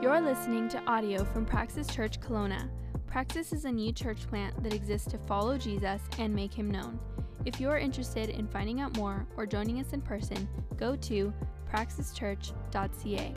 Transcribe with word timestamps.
You're 0.00 0.20
listening 0.20 0.68
to 0.68 0.84
audio 0.86 1.24
from 1.24 1.44
Praxis 1.44 1.88
Church 1.88 2.20
Kelowna. 2.20 2.70
Praxis 3.08 3.52
is 3.52 3.64
a 3.64 3.72
new 3.72 3.90
church 3.90 4.28
plant 4.28 4.62
that 4.62 4.72
exists 4.72 5.10
to 5.10 5.18
follow 5.18 5.58
Jesus 5.58 6.00
and 6.20 6.32
make 6.32 6.54
him 6.54 6.70
known. 6.70 7.00
If 7.44 7.60
you 7.60 7.68
are 7.68 7.78
interested 7.78 8.28
in 8.28 8.46
finding 8.46 8.80
out 8.80 8.96
more 8.96 9.26
or 9.36 9.44
joining 9.44 9.80
us 9.80 9.92
in 9.94 10.00
person, 10.00 10.48
go 10.76 10.94
to 10.94 11.34
praxischurch.ca. 11.68 13.34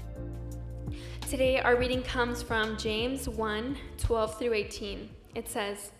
Today, 1.28 1.60
our 1.62 1.76
reading 1.76 2.03
comes 2.03 2.44
from 2.44 2.78
James 2.78 3.28
1 3.28 3.78
12 3.97 4.37
through 4.37 4.53
18. 4.53 5.09
It 5.33 5.49
says, 5.49 5.91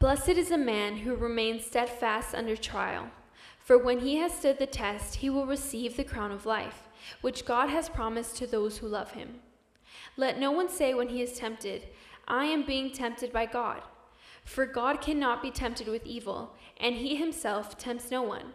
Blessed 0.00 0.30
is 0.30 0.50
a 0.50 0.56
man 0.56 0.96
who 0.96 1.14
remains 1.14 1.66
steadfast 1.66 2.34
under 2.34 2.56
trial, 2.56 3.10
for 3.58 3.76
when 3.76 3.98
he 3.98 4.16
has 4.16 4.32
stood 4.32 4.58
the 4.58 4.66
test, 4.66 5.16
he 5.16 5.28
will 5.28 5.46
receive 5.46 5.98
the 5.98 6.04
crown 6.04 6.32
of 6.32 6.46
life, 6.46 6.88
which 7.20 7.44
God 7.44 7.68
has 7.68 7.90
promised 7.90 8.36
to 8.36 8.46
those 8.46 8.78
who 8.78 8.88
love 8.88 9.10
him. 9.10 9.40
Let 10.16 10.38
no 10.38 10.52
one 10.52 10.68
say 10.68 10.94
when 10.94 11.08
he 11.08 11.22
is 11.22 11.32
tempted, 11.38 11.88
I 12.28 12.44
am 12.44 12.64
being 12.64 12.92
tempted 12.92 13.32
by 13.32 13.46
God. 13.46 13.82
For 14.44 14.66
God 14.66 15.00
cannot 15.00 15.42
be 15.42 15.50
tempted 15.50 15.88
with 15.88 16.06
evil, 16.06 16.54
and 16.78 16.96
he 16.96 17.16
himself 17.16 17.76
tempts 17.78 18.10
no 18.10 18.22
one. 18.22 18.52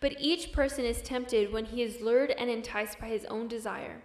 But 0.00 0.16
each 0.20 0.52
person 0.52 0.84
is 0.84 1.02
tempted 1.02 1.52
when 1.52 1.66
he 1.66 1.82
is 1.82 2.00
lured 2.00 2.30
and 2.30 2.50
enticed 2.50 3.00
by 3.00 3.06
his 3.06 3.24
own 3.26 3.48
desire. 3.48 4.02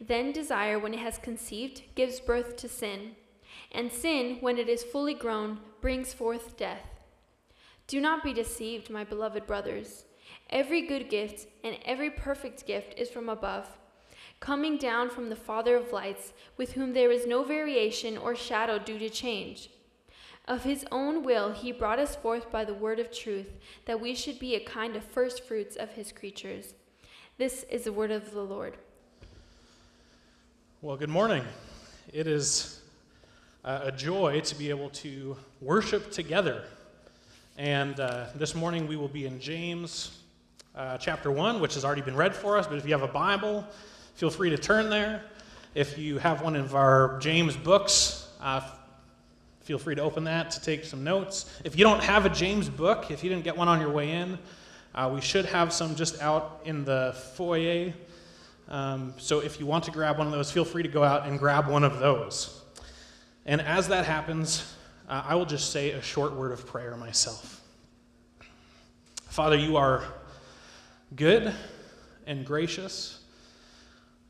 Then 0.00 0.32
desire, 0.32 0.78
when 0.78 0.94
it 0.94 1.00
has 1.00 1.18
conceived, 1.18 1.82
gives 1.94 2.20
birth 2.20 2.56
to 2.56 2.68
sin, 2.68 3.16
and 3.72 3.92
sin, 3.92 4.38
when 4.40 4.58
it 4.58 4.68
is 4.68 4.84
fully 4.84 5.14
grown, 5.14 5.58
brings 5.80 6.14
forth 6.14 6.56
death. 6.56 6.86
Do 7.86 8.00
not 8.00 8.22
be 8.22 8.32
deceived, 8.32 8.90
my 8.90 9.02
beloved 9.02 9.46
brothers. 9.46 10.04
Every 10.50 10.82
good 10.82 11.10
gift 11.10 11.48
and 11.64 11.76
every 11.84 12.10
perfect 12.10 12.66
gift 12.66 12.94
is 12.96 13.10
from 13.10 13.28
above, 13.28 13.78
coming 14.40 14.76
down 14.76 15.10
from 15.10 15.28
the 15.28 15.36
Father 15.36 15.76
of 15.76 15.92
lights, 15.92 16.32
with 16.56 16.72
whom 16.72 16.92
there 16.92 17.10
is 17.10 17.26
no 17.26 17.42
variation 17.42 18.16
or 18.16 18.34
shadow 18.34 18.78
due 18.78 18.98
to 18.98 19.10
change. 19.10 19.70
Of 20.46 20.64
his 20.64 20.86
own 20.90 21.24
will, 21.24 21.52
he 21.52 21.72
brought 21.72 21.98
us 21.98 22.16
forth 22.16 22.50
by 22.50 22.64
the 22.64 22.72
word 22.72 22.98
of 22.98 23.12
truth, 23.12 23.48
that 23.84 24.00
we 24.00 24.14
should 24.14 24.38
be 24.38 24.54
a 24.54 24.60
kind 24.60 24.96
of 24.96 25.04
first 25.04 25.44
fruits 25.44 25.76
of 25.76 25.90
his 25.90 26.12
creatures. 26.12 26.74
This 27.36 27.64
is 27.64 27.84
the 27.84 27.92
word 27.92 28.10
of 28.10 28.32
the 28.32 28.40
Lord. 28.40 28.76
Well, 30.80 30.96
good 30.96 31.10
morning. 31.10 31.44
It 32.12 32.26
is 32.26 32.80
uh, 33.64 33.80
a 33.82 33.92
joy 33.92 34.40
to 34.40 34.54
be 34.54 34.70
able 34.70 34.88
to 34.90 35.36
worship 35.60 36.10
together. 36.10 36.64
And 37.58 37.98
uh, 38.00 38.26
this 38.36 38.54
morning 38.54 38.86
we 38.86 38.96
will 38.96 39.08
be 39.08 39.26
in 39.26 39.40
James 39.40 40.20
uh, 40.74 40.96
chapter 40.96 41.30
1, 41.30 41.60
which 41.60 41.74
has 41.74 41.84
already 41.84 42.02
been 42.02 42.16
read 42.16 42.34
for 42.34 42.56
us. 42.56 42.66
But 42.66 42.78
if 42.78 42.86
you 42.86 42.92
have 42.92 43.02
a 43.02 43.12
Bible, 43.12 43.66
feel 44.18 44.30
free 44.30 44.50
to 44.50 44.58
turn 44.58 44.90
there. 44.90 45.22
If 45.76 45.96
you 45.96 46.18
have 46.18 46.42
one 46.42 46.56
of 46.56 46.74
our 46.74 47.20
James 47.20 47.56
books, 47.56 48.28
uh, 48.40 48.68
feel 49.60 49.78
free 49.78 49.94
to 49.94 50.02
open 50.02 50.24
that 50.24 50.50
to 50.50 50.60
take 50.60 50.84
some 50.84 51.04
notes. 51.04 51.48
If 51.62 51.78
you 51.78 51.84
don't 51.84 52.02
have 52.02 52.26
a 52.26 52.28
James 52.28 52.68
book, 52.68 53.12
if 53.12 53.22
you 53.22 53.30
didn't 53.30 53.44
get 53.44 53.56
one 53.56 53.68
on 53.68 53.80
your 53.80 53.90
way 53.90 54.10
in, 54.10 54.36
uh, 54.92 55.08
we 55.14 55.20
should 55.20 55.44
have 55.44 55.72
some 55.72 55.94
just 55.94 56.20
out 56.20 56.62
in 56.64 56.84
the 56.84 57.14
foyer. 57.36 57.92
Um, 58.68 59.14
so 59.18 59.38
if 59.38 59.60
you 59.60 59.66
want 59.66 59.84
to 59.84 59.92
grab 59.92 60.18
one 60.18 60.26
of 60.26 60.32
those, 60.32 60.50
feel 60.50 60.64
free 60.64 60.82
to 60.82 60.88
go 60.88 61.04
out 61.04 61.24
and 61.24 61.38
grab 61.38 61.68
one 61.68 61.84
of 61.84 62.00
those. 62.00 62.60
And 63.46 63.60
as 63.60 63.86
that 63.86 64.04
happens, 64.04 64.74
uh, 65.08 65.22
I 65.24 65.36
will 65.36 65.46
just 65.46 65.70
say 65.70 65.92
a 65.92 66.02
short 66.02 66.32
word 66.32 66.50
of 66.50 66.66
prayer 66.66 66.96
myself. 66.96 67.62
Father, 69.28 69.54
you 69.56 69.76
are 69.76 70.02
good 71.14 71.54
and 72.26 72.44
gracious, 72.44 73.17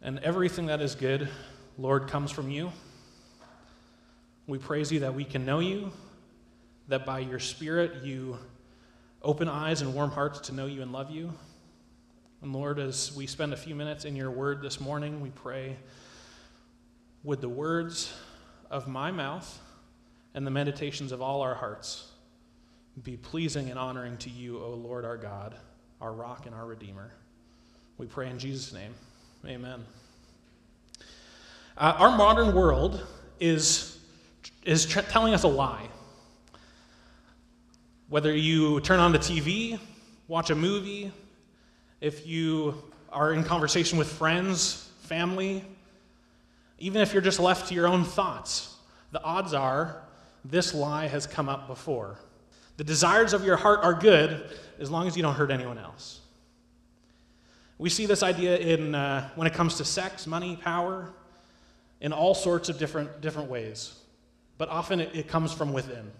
and 0.03 0.19
everything 0.21 0.67
that 0.67 0.81
is 0.81 0.95
good, 0.95 1.29
Lord, 1.77 2.09
comes 2.09 2.31
from 2.31 2.51
you. 2.51 2.73
We 4.47 4.59
praise 4.59 4.93
you 4.93 5.01
that 5.01 5.15
we 5.15 5.25
can 5.25 5.45
know 5.45 5.59
you, 5.59 5.93
that 6.89 7.05
by 7.05 7.19
your 7.19 7.39
Spirit 7.39 8.05
you 8.05 8.39
open 9.23 9.49
eyes 9.49 9.83
and 9.83 9.95
warm 9.95 10.11
hearts 10.11 10.41
to 10.49 10.55
know 10.55 10.67
you 10.67 10.83
and 10.83 10.93
love 10.93 11.11
you. 11.11 11.33
And 12.41 12.53
Lord, 12.53 12.79
as 12.79 13.13
we 13.15 13.27
spend 13.27 13.53
a 13.53 13.57
few 13.57 13.75
minutes 13.75 14.05
in 14.05 14.15
your 14.15 14.31
word 14.31 14.63
this 14.63 14.81
morning, 14.81 15.21
we 15.21 15.31
pray, 15.31 15.77
would 17.25 17.41
the 17.41 17.49
words 17.49 18.13
of 18.71 18.87
my 18.87 19.11
mouth 19.11 19.61
and 20.35 20.47
the 20.47 20.51
meditations 20.51 21.11
of 21.11 21.21
all 21.21 21.43
our 21.43 21.55
hearts 21.55 22.13
be 23.03 23.17
pleasing 23.17 23.71
and 23.71 23.79
honoring 23.79 24.17
to 24.19 24.31
you, 24.31 24.63
O 24.63 24.71
Lord 24.71 25.05
our 25.05 25.17
God, 25.17 25.57
our 26.01 26.13
rock 26.13 26.47
and 26.47 26.55
our 26.55 26.65
Redeemer. 26.65 27.13
We 27.97 28.07
pray 28.07 28.31
in 28.31 28.39
Jesus' 28.39 28.73
name. 28.73 28.95
Amen. 29.47 29.85
Uh, 31.77 31.95
our 31.97 32.17
modern 32.17 32.55
world 32.55 33.07
is, 33.39 33.99
is 34.65 34.85
telling 34.85 35.33
us 35.33 35.45
a 35.45 35.49
lie. 35.49 35.89
Whether 38.09 38.35
you 38.35 38.81
turn 38.81 38.99
on 38.99 39.13
the 39.13 39.19
TV, 39.19 39.79
watch 40.27 40.51
a 40.51 40.57
movie, 40.57 41.13
if 42.01 42.27
you 42.27 42.83
are 43.13 43.33
in 43.33 43.45
conversation 43.45 43.97
with 43.97 44.11
friends, 44.11 44.91
family, 45.03 45.65
even 46.79 47.01
if 47.01 47.13
you're 47.13 47.23
just 47.23 47.39
left 47.39 47.69
to 47.69 47.75
your 47.75 47.87
own 47.87 48.05
thoughts, 48.05 48.75
the 49.13 49.23
odds 49.23 49.55
are 49.55 50.03
this 50.45 50.75
lie 50.75 51.07
has 51.07 51.27
come 51.27 51.49
up 51.49 51.69
before. 51.69 52.19
The 52.77 52.85
desires 52.85 53.33
of 53.33 53.45
your 53.45 53.57
heart 53.57 53.81
are 53.83 53.95
good 53.95 54.57
as 54.81 54.91
long 54.91 55.07
as 55.07 55.17
you 55.17 55.23
don't 55.23 55.35
hurt 55.35 55.51
anyone 55.51 55.79
else. 55.79 56.21
We 57.79 57.91
see 57.91 58.07
this 58.07 58.23
idea 58.25 58.57
in, 58.59 58.95
uh, 58.95 59.31
when 59.37 59.47
it 59.47 59.55
comes 59.55 59.77
to 59.77 59.85
sex, 59.85 60.27
money, 60.27 60.57
power, 60.57 61.13
in 62.01 62.13
all 62.13 62.35
sorts 62.35 62.69
of 62.69 62.79
different, 62.79 63.21
different 63.21 63.49
ways. 63.49 63.95
But 64.57 64.69
often 64.69 65.01
it, 65.01 65.15
it 65.15 65.29
comes 65.29 65.53
from 65.53 65.73
within. 65.73 66.11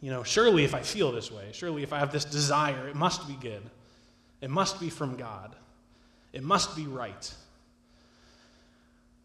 You 0.00 0.10
know, 0.10 0.22
surely 0.22 0.64
if 0.64 0.74
I 0.74 0.80
feel 0.80 1.12
this 1.12 1.30
way, 1.30 1.50
surely 1.52 1.82
if 1.82 1.92
I 1.92 1.98
have 1.98 2.12
this 2.12 2.24
desire, 2.24 2.88
it 2.88 2.94
must 2.94 3.26
be 3.28 3.34
good. 3.34 3.62
It 4.40 4.50
must 4.50 4.80
be 4.80 4.90
from 4.90 5.16
God. 5.16 5.54
It 6.32 6.42
must 6.42 6.76
be 6.76 6.86
right. 6.86 7.32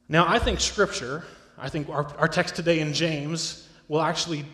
Now, 0.07 0.25
I 0.27 0.39
think 0.39 0.59
Scripture, 0.59 1.25
I 1.57 1.69
think 1.69 1.89
our, 1.89 2.13
our 2.17 2.27
text 2.27 2.55
today 2.55 2.79
in 2.79 2.93
James, 2.93 3.67
will 3.87 4.01
actually 4.01 4.45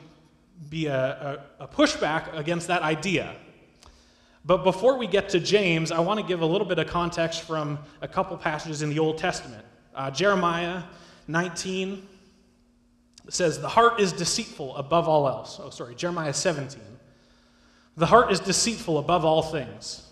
be 0.69 0.87
a, 0.87 1.41
a, 1.59 1.63
a 1.63 1.67
pushback 1.67 2.35
against 2.37 2.67
that 2.67 2.81
idea. 2.81 3.35
But 4.45 4.63
before 4.63 4.97
we 4.97 5.07
get 5.07 5.29
to 5.29 5.39
James, 5.39 5.91
I 5.91 5.99
want 5.99 6.19
to 6.19 6.25
give 6.25 6.41
a 6.41 6.45
little 6.45 6.67
bit 6.67 6.77
of 6.77 6.87
context 6.87 7.41
from 7.41 7.79
a 8.01 8.07
couple 8.07 8.37
passages 8.37 8.83
in 8.83 8.89
the 8.89 8.99
Old 8.99 9.17
Testament. 9.17 9.65
Uh, 9.95 10.11
Jeremiah 10.11 10.83
19 11.27 12.07
says, 13.29 13.59
The 13.59 13.69
heart 13.69 13.99
is 13.99 14.13
deceitful 14.13 14.75
above 14.75 15.07
all 15.07 15.27
else. 15.27 15.59
Oh, 15.61 15.71
sorry, 15.71 15.95
Jeremiah 15.95 16.33
17. 16.33 16.79
The 17.97 18.05
heart 18.05 18.31
is 18.31 18.39
deceitful 18.39 18.99
above 18.99 19.25
all 19.25 19.41
things 19.41 20.03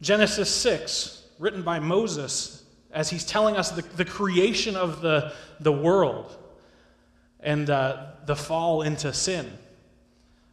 Genesis 0.00 0.52
6, 0.52 1.24
written 1.38 1.62
by 1.62 1.78
Moses, 1.78 2.64
as 2.90 3.10
he's 3.10 3.24
telling 3.24 3.56
us 3.56 3.70
the, 3.70 3.82
the 3.96 4.04
creation 4.04 4.74
of 4.74 5.02
the, 5.02 5.32
the 5.60 5.72
world 5.72 6.36
and 7.38 7.70
uh, 7.70 8.06
the 8.26 8.34
fall 8.34 8.82
into 8.82 9.12
sin. 9.12 9.50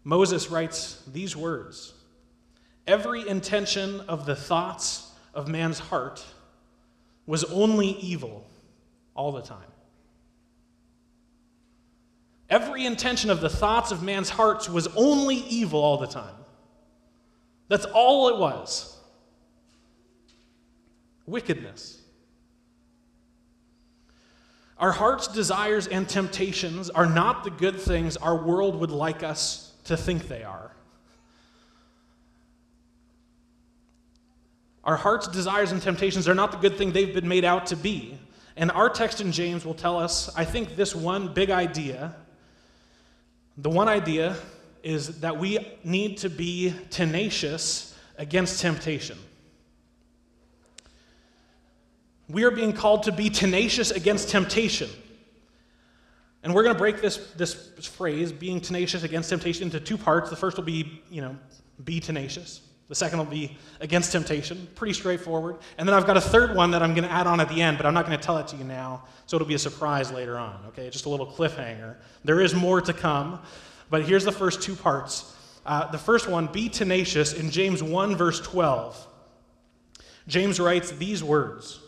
Moses 0.04 0.52
writes 0.52 1.02
these 1.12 1.36
words 1.36 1.95
Every 2.88 3.28
intention 3.28 4.02
of 4.02 4.26
the 4.26 4.36
thoughts 4.36 5.12
of 5.34 5.48
man's 5.48 5.80
heart 5.80 6.24
was 7.26 7.44
only 7.46 7.88
evil 7.88 8.46
all 9.16 9.32
the 9.32 9.42
time. 9.42 9.58
Every 12.50 12.86
intention 12.86 13.32
of 13.32 13.42
the 13.42 13.50
thoughts 13.50 13.92
of 13.92 14.04
man's 14.04 14.30
hearts 14.30 14.70
was 14.70 14.88
only 14.96 15.38
evil 15.38 15.82
all 15.82 15.98
the 15.98 16.08
time. 16.08 16.36
That's 17.68 17.86
all 17.86 18.30
it 18.30 18.38
was 18.38 18.96
wickedness. 21.26 22.02
Our 24.78 24.92
heart's 24.92 25.28
desires 25.28 25.88
and 25.88 26.08
temptations 26.08 26.90
are 26.90 27.06
not 27.06 27.44
the 27.44 27.50
good 27.50 27.80
things 27.80 28.18
our 28.18 28.36
world 28.36 28.80
would 28.80 28.92
like 28.92 29.24
us 29.24 29.74
to 29.86 29.96
think 29.96 30.28
they 30.28 30.44
are. 30.44 30.75
Our 34.86 34.96
heart's 34.96 35.28
desires 35.28 35.72
and 35.72 35.82
temptations 35.82 36.28
are 36.28 36.36
not 36.36 36.52
the 36.52 36.58
good 36.58 36.78
thing 36.78 36.92
they've 36.92 37.14
been 37.14 37.28
made 37.28 37.44
out 37.44 37.66
to 37.68 37.76
be. 37.76 38.18
And 38.56 38.72
our 38.72 38.90
text 38.90 39.20
in 39.20 39.32
James 39.32 39.66
will 39.66 39.74
tell 39.74 39.98
us, 39.98 40.34
I 40.36 40.46
think, 40.46 40.76
this 40.76 40.96
one 40.96 41.34
big 41.34 41.50
idea. 41.50 42.16
The 43.58 43.70
one 43.70 43.88
idea 43.88 44.36
is 44.84 45.22
that 45.22 45.38
we 45.38 45.58
need 45.84 46.18
to 46.20 46.30
be 46.30 46.74
tenacious 46.92 47.98
against 48.18 48.62
temptation. 48.62 49.18
We 52.30 52.44
are 52.44 52.52
being 52.52 52.72
called 52.72 53.04
to 53.04 53.12
be 53.12 53.30
tenacious 53.30 53.92
against 53.92 54.30
temptation. 54.30 54.90
And 56.44 56.54
we're 56.54 56.64
going 56.64 56.76
to 56.76 56.80
break 56.80 57.02
this, 57.02 57.18
this 57.36 57.88
phrase, 57.88 58.32
being 58.32 58.62
tenacious 58.62 59.02
against 59.02 59.30
temptation, 59.30 59.64
into 59.64 59.80
two 59.80 59.98
parts. 59.98 60.30
The 60.30 60.36
first 60.36 60.58
will 60.58 60.64
be, 60.64 61.02
you 61.10 61.22
know, 61.22 61.36
be 61.84 62.00
tenacious. 62.00 62.62
The 62.88 62.96
second 62.96 63.18
will 63.18 63.26
be 63.26 63.58
against 63.80 64.12
temptation. 64.12 64.68
Pretty 64.76 64.94
straightforward. 64.94 65.58
And 65.78 65.88
then 65.88 65.96
I've 65.96 66.06
got 66.06 66.18
a 66.18 66.22
third 66.22 66.56
one 66.56 66.72
that 66.72 66.84
I'm 66.84 66.94
going 66.94 67.08
to 67.08 67.12
add 67.12 67.26
on 67.26 67.40
at 67.40 67.50
the 67.50 67.62
end, 67.62 67.78
but 67.78 67.86
I'm 67.86 67.96
not 67.96 68.06
going 68.06 68.18
to 68.18 68.24
tell 68.24 68.38
it 68.38 68.48
to 68.50 68.56
you 68.56 68.64
now, 68.64 69.06
so 69.26 69.38
it'll 69.38 69.48
be 69.48 69.56
a 69.56 69.60
surprise 69.60 70.12
later 70.12 70.38
on. 70.38 70.60
Okay, 70.68 70.90
just 70.92 71.06
a 71.06 71.10
little 71.10 71.26
cliffhanger. 71.26 71.96
There 72.24 72.42
is 72.42 72.54
more 72.54 72.82
to 72.82 72.94
come, 72.94 73.40
but 73.90 74.04
here's 74.04 74.24
the 74.24 74.32
first 74.32 74.62
two 74.62 74.76
parts. 74.76 75.36
Uh, 75.66 75.90
the 75.90 75.98
first 75.98 76.30
one, 76.30 76.46
be 76.46 76.70
tenacious, 76.70 77.34
in 77.34 77.50
James 77.50 77.82
1, 77.82 78.16
verse 78.16 78.40
12. 78.42 79.08
James 80.28 80.60
writes 80.60 80.92
these 80.92 81.24
words 81.24 81.80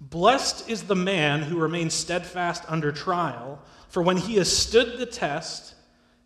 Blessed 0.00 0.70
is 0.70 0.84
the 0.84 0.94
man 0.94 1.42
who 1.42 1.58
remains 1.58 1.94
steadfast 1.94 2.62
under 2.68 2.92
trial, 2.92 3.60
for 3.88 4.02
when 4.02 4.16
he 4.16 4.36
has 4.36 4.56
stood 4.56 4.98
the 4.98 5.06
test, 5.06 5.74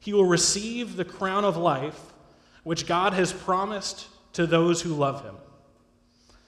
he 0.01 0.13
will 0.13 0.27
receive 0.27 0.97
the 0.97 1.05
crown 1.05 1.47
of 1.47 1.57
life 1.57 2.14
which 2.65 2.87
God 2.87 3.13
has 3.13 3.33
promised 3.33 4.09
to 4.33 4.47
those 4.47 4.83
who 4.83 4.95
love 4.95 5.23
him. 5.23 5.37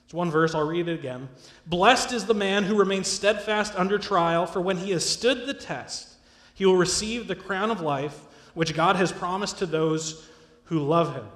It's 0.04 0.14
one 0.14 0.30
verse, 0.30 0.54
I'll 0.54 0.66
read 0.66 0.88
it 0.88 0.94
again. 0.94 1.28
Blessed 1.66 2.12
is 2.12 2.26
the 2.26 2.34
man 2.34 2.64
who 2.64 2.78
remains 2.78 3.08
steadfast 3.08 3.74
under 3.76 3.98
trial, 3.98 4.46
for 4.46 4.60
when 4.60 4.76
he 4.76 4.90
has 4.92 5.08
stood 5.08 5.46
the 5.46 5.54
test, 5.54 6.14
he 6.54 6.64
will 6.64 6.76
receive 6.76 7.26
the 7.26 7.34
crown 7.34 7.70
of 7.70 7.80
life 7.80 8.20
which 8.54 8.74
God 8.74 8.96
has 8.96 9.12
promised 9.12 9.58
to 9.58 9.66
those 9.66 10.28
who 10.64 10.80
love 10.80 11.14
him. 11.14 11.26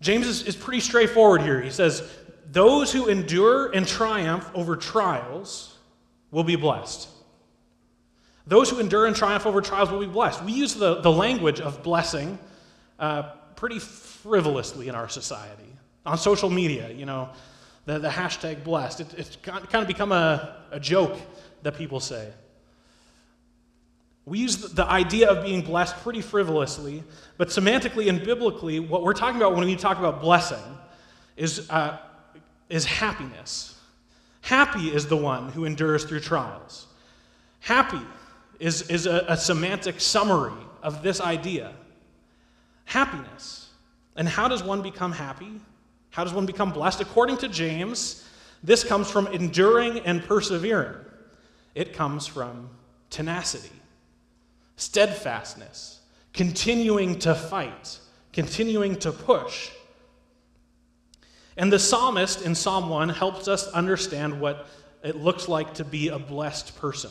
James 0.00 0.26
is, 0.26 0.42
is 0.42 0.54
pretty 0.54 0.80
straightforward 0.80 1.40
here. 1.40 1.60
He 1.62 1.70
says, 1.70 2.08
Those 2.52 2.92
who 2.92 3.08
endure 3.08 3.72
and 3.72 3.86
triumph 3.86 4.48
over 4.54 4.76
trials 4.76 5.78
will 6.30 6.44
be 6.44 6.56
blessed. 6.56 7.08
Those 8.46 8.68
who 8.68 8.78
endure 8.78 9.06
and 9.06 9.16
triumph 9.16 9.46
over 9.46 9.60
trials 9.60 9.90
will 9.90 10.00
be 10.00 10.06
blessed. 10.06 10.44
We 10.44 10.52
use 10.52 10.74
the, 10.74 11.00
the 11.00 11.10
language 11.10 11.60
of 11.60 11.82
blessing 11.82 12.38
uh, 12.98 13.22
pretty 13.56 13.78
frivolously 13.78 14.88
in 14.88 14.94
our 14.94 15.08
society. 15.08 15.62
On 16.04 16.18
social 16.18 16.50
media, 16.50 16.90
you 16.90 17.06
know, 17.06 17.30
the, 17.86 17.98
the 17.98 18.08
hashtag 18.08 18.62
blessed, 18.62 19.00
it, 19.00 19.14
it's 19.16 19.36
kind 19.36 19.66
of 19.74 19.86
become 19.86 20.12
a, 20.12 20.56
a 20.70 20.78
joke 20.78 21.16
that 21.62 21.76
people 21.76 22.00
say. 22.00 22.30
We 24.26 24.38
use 24.38 24.56
the 24.56 24.86
idea 24.86 25.30
of 25.30 25.44
being 25.44 25.62
blessed 25.62 25.96
pretty 26.02 26.20
frivolously, 26.20 27.04
but 27.36 27.48
semantically 27.48 28.08
and 28.08 28.22
biblically, 28.24 28.80
what 28.80 29.02
we're 29.02 29.12
talking 29.14 29.36
about 29.36 29.54
when 29.54 29.64
we 29.64 29.76
talk 29.76 29.98
about 29.98 30.20
blessing 30.20 30.62
is, 31.36 31.68
uh, 31.70 31.98
is 32.68 32.84
happiness. 32.84 33.78
Happy 34.42 34.88
is 34.88 35.06
the 35.06 35.16
one 35.16 35.50
who 35.50 35.64
endures 35.64 36.04
through 36.04 36.20
trials. 36.20 36.86
Happy 37.60 38.00
is, 38.64 38.88
is 38.88 39.04
a, 39.04 39.26
a 39.28 39.36
semantic 39.36 40.00
summary 40.00 40.64
of 40.82 41.02
this 41.02 41.20
idea 41.20 41.72
happiness. 42.86 43.70
And 44.16 44.26
how 44.26 44.48
does 44.48 44.62
one 44.62 44.80
become 44.80 45.12
happy? 45.12 45.60
How 46.10 46.24
does 46.24 46.32
one 46.32 46.46
become 46.46 46.70
blessed? 46.70 47.00
According 47.00 47.38
to 47.38 47.48
James, 47.48 48.26
this 48.62 48.82
comes 48.82 49.10
from 49.10 49.26
enduring 49.28 49.98
and 50.00 50.24
persevering, 50.24 50.96
it 51.74 51.92
comes 51.92 52.26
from 52.26 52.70
tenacity 53.10 53.70
steadfastness, 54.76 56.00
continuing 56.32 57.16
to 57.20 57.32
fight, 57.34 57.98
continuing 58.32 58.96
to 58.96 59.12
push. 59.12 59.70
And 61.56 61.72
the 61.72 61.78
psalmist 61.78 62.42
in 62.42 62.56
Psalm 62.56 62.88
1 62.88 63.10
helps 63.10 63.46
us 63.46 63.68
understand 63.68 64.40
what 64.40 64.66
it 65.04 65.16
looks 65.16 65.48
like 65.48 65.74
to 65.74 65.84
be 65.84 66.08
a 66.08 66.18
blessed 66.18 66.76
person. 66.76 67.10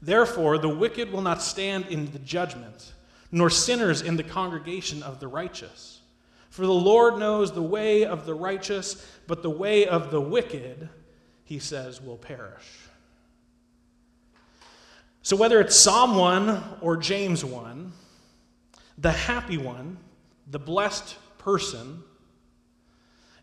Therefore, 0.00 0.58
the 0.58 0.68
wicked 0.68 1.10
will 1.10 1.22
not 1.22 1.42
stand 1.42 1.86
in 1.86 2.10
the 2.12 2.18
judgment, 2.18 2.92
nor 3.32 3.50
sinners 3.50 4.02
in 4.02 4.16
the 4.16 4.22
congregation 4.22 5.02
of 5.02 5.20
the 5.20 5.28
righteous. 5.28 6.00
For 6.50 6.64
the 6.64 6.72
Lord 6.72 7.18
knows 7.18 7.52
the 7.52 7.62
way 7.62 8.04
of 8.04 8.24
the 8.24 8.34
righteous, 8.34 9.06
but 9.26 9.42
the 9.42 9.50
way 9.50 9.86
of 9.86 10.10
the 10.10 10.20
wicked, 10.20 10.88
he 11.44 11.58
says, 11.58 12.00
will 12.00 12.16
perish. 12.16 12.64
So, 15.22 15.36
whether 15.36 15.60
it's 15.60 15.76
Psalm 15.76 16.14
1 16.14 16.78
or 16.80 16.96
James 16.96 17.44
1, 17.44 17.92
the 18.96 19.12
happy 19.12 19.58
one, 19.58 19.98
the 20.46 20.58
blessed 20.58 21.16
person, 21.38 22.02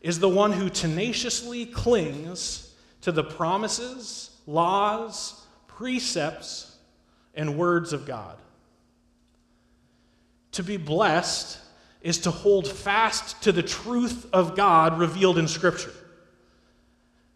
is 0.02 0.20
the 0.20 0.30
one 0.30 0.52
who 0.52 0.70
tenaciously 0.70 1.66
clings 1.66 2.74
to 3.02 3.12
the 3.12 3.24
promises, 3.24 4.32
laws, 4.48 5.43
precepts, 5.84 6.78
and 7.36 7.58
words 7.58 7.92
of 7.92 8.06
God. 8.06 8.38
To 10.54 10.64
be 10.64 10.78
blessed 10.78 11.60
is 12.02 12.20
to 12.20 12.32
hold 12.32 12.70
fast 12.70 13.44
to 13.44 13.52
the 13.52 13.64
truth 13.64 14.26
of 14.32 14.56
God 14.56 14.98
revealed 14.98 15.38
in 15.38 15.46
Scripture. 15.46 15.92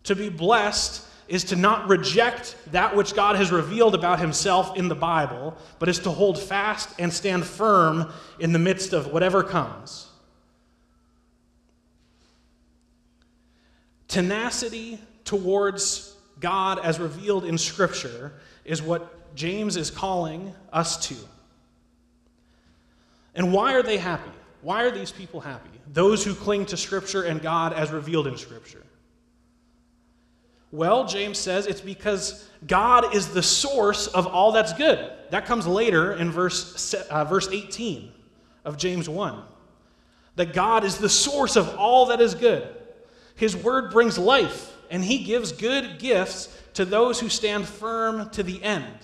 To 0.03 0.15
be 0.15 0.29
blessed 0.29 1.05
is 1.27 1.43
to 1.43 1.57
not 1.57 1.89
reject 1.89 2.55
that 2.71 2.95
which 2.95 3.13
God 3.13 3.35
has 3.35 3.51
revealed 3.51 3.93
about 3.93 4.21
himself 4.21 4.77
in 4.77 4.87
the 4.87 4.95
Bible, 4.95 5.57
but 5.77 5.89
is 5.89 5.99
to 5.99 6.09
hold 6.09 6.39
fast 6.39 6.87
and 6.97 7.11
stand 7.11 7.45
firm 7.45 8.13
in 8.39 8.53
the 8.53 8.59
midst 8.59 8.93
of 8.93 9.11
whatever 9.11 9.43
comes. 9.43 10.07
Tenacity 14.07 14.99
towards 15.25 16.13
God 16.39 16.79
as 16.79 16.99
revealed 16.99 17.45
in 17.45 17.57
Scripture 17.57 18.33
is 18.65 18.81
what 18.81 19.35
James 19.35 19.75
is 19.75 19.91
calling 19.91 20.53
us 20.71 21.07
to. 21.07 21.15
And 23.35 23.53
why 23.53 23.73
are 23.73 23.83
they 23.83 23.97
happy? 23.97 24.31
Why 24.61 24.83
are 24.83 24.91
these 24.91 25.11
people 25.11 25.39
happy? 25.39 25.69
Those 25.93 26.25
who 26.25 26.33
cling 26.33 26.65
to 26.67 26.77
Scripture 26.77 27.23
and 27.23 27.41
God 27.41 27.73
as 27.73 27.91
revealed 27.91 28.27
in 28.27 28.37
Scripture. 28.37 28.83
Well, 30.71 31.05
James 31.05 31.37
says 31.37 31.65
it's 31.65 31.81
because 31.81 32.49
God 32.65 33.15
is 33.15 33.29
the 33.29 33.43
source 33.43 34.07
of 34.07 34.27
all 34.27 34.51
that's 34.51 34.73
good. 34.73 35.11
That 35.29 35.45
comes 35.45 35.65
later 35.65 36.13
in 36.13 36.31
verse, 36.31 36.93
uh, 36.93 37.23
verse 37.23 37.47
18 37.49 38.11
of 38.65 38.77
James 38.77 39.07
1. 39.07 39.41
That 40.35 40.53
God 40.53 40.83
is 40.83 40.97
the 40.97 41.09
source 41.09 41.55
of 41.55 41.75
all 41.77 42.07
that 42.07 42.19
is 42.19 42.35
good. 42.35 42.67
His 43.35 43.55
word 43.55 43.91
brings 43.91 44.17
life, 44.17 44.75
and 44.89 45.03
he 45.03 45.23
gives 45.23 45.51
good 45.51 45.99
gifts 45.99 46.55
to 46.73 46.85
those 46.85 47.19
who 47.19 47.29
stand 47.29 47.67
firm 47.67 48.29
to 48.31 48.43
the 48.43 48.63
end. 48.63 48.97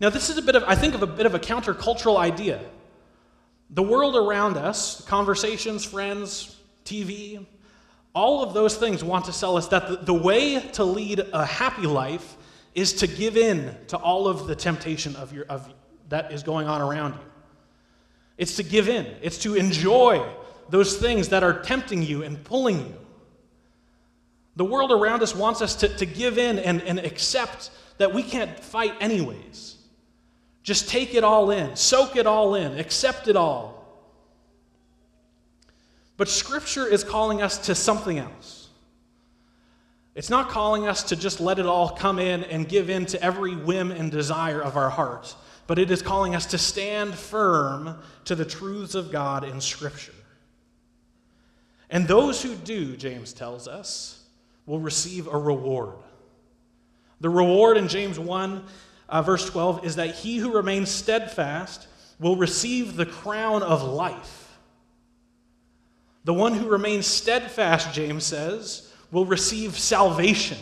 Now, 0.00 0.10
this 0.10 0.28
is 0.28 0.38
a 0.38 0.42
bit 0.42 0.56
of, 0.56 0.64
I 0.64 0.74
think, 0.74 0.94
of 0.94 1.02
a 1.02 1.06
bit 1.06 1.26
of 1.26 1.34
a 1.34 1.38
countercultural 1.38 2.18
idea. 2.18 2.60
The 3.70 3.82
world 3.82 4.16
around 4.16 4.56
us, 4.56 5.00
conversations, 5.02 5.84
friends, 5.84 6.56
TV, 6.84 7.44
all 8.14 8.42
of 8.42 8.54
those 8.54 8.76
things 8.76 9.02
want 9.02 9.24
to 9.24 9.32
sell 9.32 9.56
us 9.56 9.68
that 9.68 10.06
the, 10.06 10.14
way 10.14 10.60
to 10.60 10.84
lead 10.84 11.20
a 11.32 11.44
happy 11.44 11.86
life 11.86 12.36
is 12.74 12.92
to 12.94 13.06
give 13.06 13.36
in 13.36 13.74
to 13.88 13.96
all 13.96 14.28
of 14.28 14.46
the 14.46 14.54
temptation 14.54 15.16
of 15.16 15.32
your, 15.32 15.44
of, 15.46 15.72
that 16.08 16.32
is 16.32 16.42
going 16.42 16.68
on 16.68 16.80
around 16.80 17.14
you. 17.14 17.20
It's 18.36 18.56
to 18.56 18.62
give 18.62 18.88
in, 18.88 19.06
it's 19.22 19.38
to 19.38 19.54
enjoy 19.54 20.24
those 20.68 20.96
things 20.96 21.28
that 21.28 21.42
are 21.42 21.62
tempting 21.62 22.02
you 22.02 22.22
and 22.22 22.42
pulling 22.44 22.78
you. 22.78 22.94
The 24.56 24.64
world 24.64 24.92
around 24.92 25.22
us 25.22 25.34
wants 25.34 25.62
us 25.62 25.74
to, 25.76 25.88
to 25.88 26.06
give 26.06 26.38
in 26.38 26.58
and, 26.58 26.80
and 26.82 26.98
accept 26.98 27.70
that 27.98 28.14
we 28.14 28.22
can't 28.22 28.58
fight 28.58 28.94
anyways. 29.00 29.76
Just 30.62 30.88
take 30.88 31.14
it 31.14 31.24
all 31.24 31.50
in, 31.50 31.76
soak 31.76 32.16
it 32.16 32.26
all 32.26 32.54
in, 32.54 32.78
accept 32.78 33.28
it 33.28 33.36
all. 33.36 33.84
But 36.16 36.28
Scripture 36.28 36.86
is 36.86 37.04
calling 37.04 37.42
us 37.42 37.58
to 37.66 37.74
something 37.74 38.18
else. 38.18 38.68
It's 40.14 40.30
not 40.30 40.48
calling 40.48 40.86
us 40.86 41.02
to 41.04 41.16
just 41.16 41.40
let 41.40 41.58
it 41.58 41.66
all 41.66 41.90
come 41.90 42.20
in 42.20 42.44
and 42.44 42.68
give 42.68 42.88
in 42.88 43.04
to 43.06 43.22
every 43.22 43.56
whim 43.56 43.90
and 43.90 44.12
desire 44.12 44.60
of 44.60 44.76
our 44.76 44.90
heart, 44.90 45.34
but 45.66 45.78
it 45.78 45.90
is 45.90 46.02
calling 46.02 46.36
us 46.36 46.46
to 46.46 46.58
stand 46.58 47.14
firm 47.14 47.98
to 48.24 48.36
the 48.36 48.44
truths 48.44 48.94
of 48.94 49.10
God 49.10 49.42
in 49.42 49.60
Scripture. 49.60 50.12
And 51.90 52.06
those 52.06 52.42
who 52.42 52.54
do, 52.54 52.96
James 52.96 53.32
tells 53.32 53.66
us, 53.66 54.23
will 54.66 54.80
receive 54.80 55.26
a 55.26 55.36
reward. 55.36 55.96
The 57.20 57.30
reward 57.30 57.76
in 57.76 57.88
James 57.88 58.18
1, 58.18 58.64
uh, 59.08 59.22
verse 59.22 59.48
12, 59.48 59.84
is 59.84 59.96
that 59.96 60.14
he 60.14 60.36
who 60.38 60.52
remains 60.52 60.90
steadfast 60.90 61.86
will 62.18 62.36
receive 62.36 62.96
the 62.96 63.06
crown 63.06 63.62
of 63.62 63.82
life. 63.82 64.58
The 66.24 66.34
one 66.34 66.54
who 66.54 66.68
remains 66.68 67.06
steadfast, 67.06 67.92
James 67.92 68.24
says, 68.24 68.90
will 69.10 69.26
receive 69.26 69.78
salvation. 69.78 70.58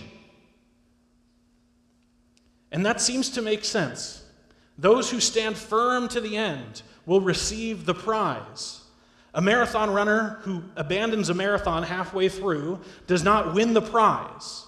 And 2.71 2.85
that 2.85 3.01
seems 3.01 3.31
to 3.31 3.43
make 3.43 3.65
sense. 3.65 4.25
Those 4.79 5.11
who 5.11 5.21
stand 5.21 5.57
firm 5.57 6.09
to 6.09 6.21
the 6.21 6.37
end 6.37 6.83
will 7.07 7.21
receive 7.21 7.87
the 7.87 7.95
prize. 7.95 8.82
A 9.35 9.41
marathon 9.41 9.91
runner 9.91 10.41
who 10.43 10.63
abandons 10.77 11.31
a 11.31 11.35
marathon 11.35 11.83
halfway 11.83 12.29
through 12.29 12.81
does 13.07 13.25
not 13.25 13.55
win 13.55 13.73
the 13.73 13.81
prize. 13.81 14.67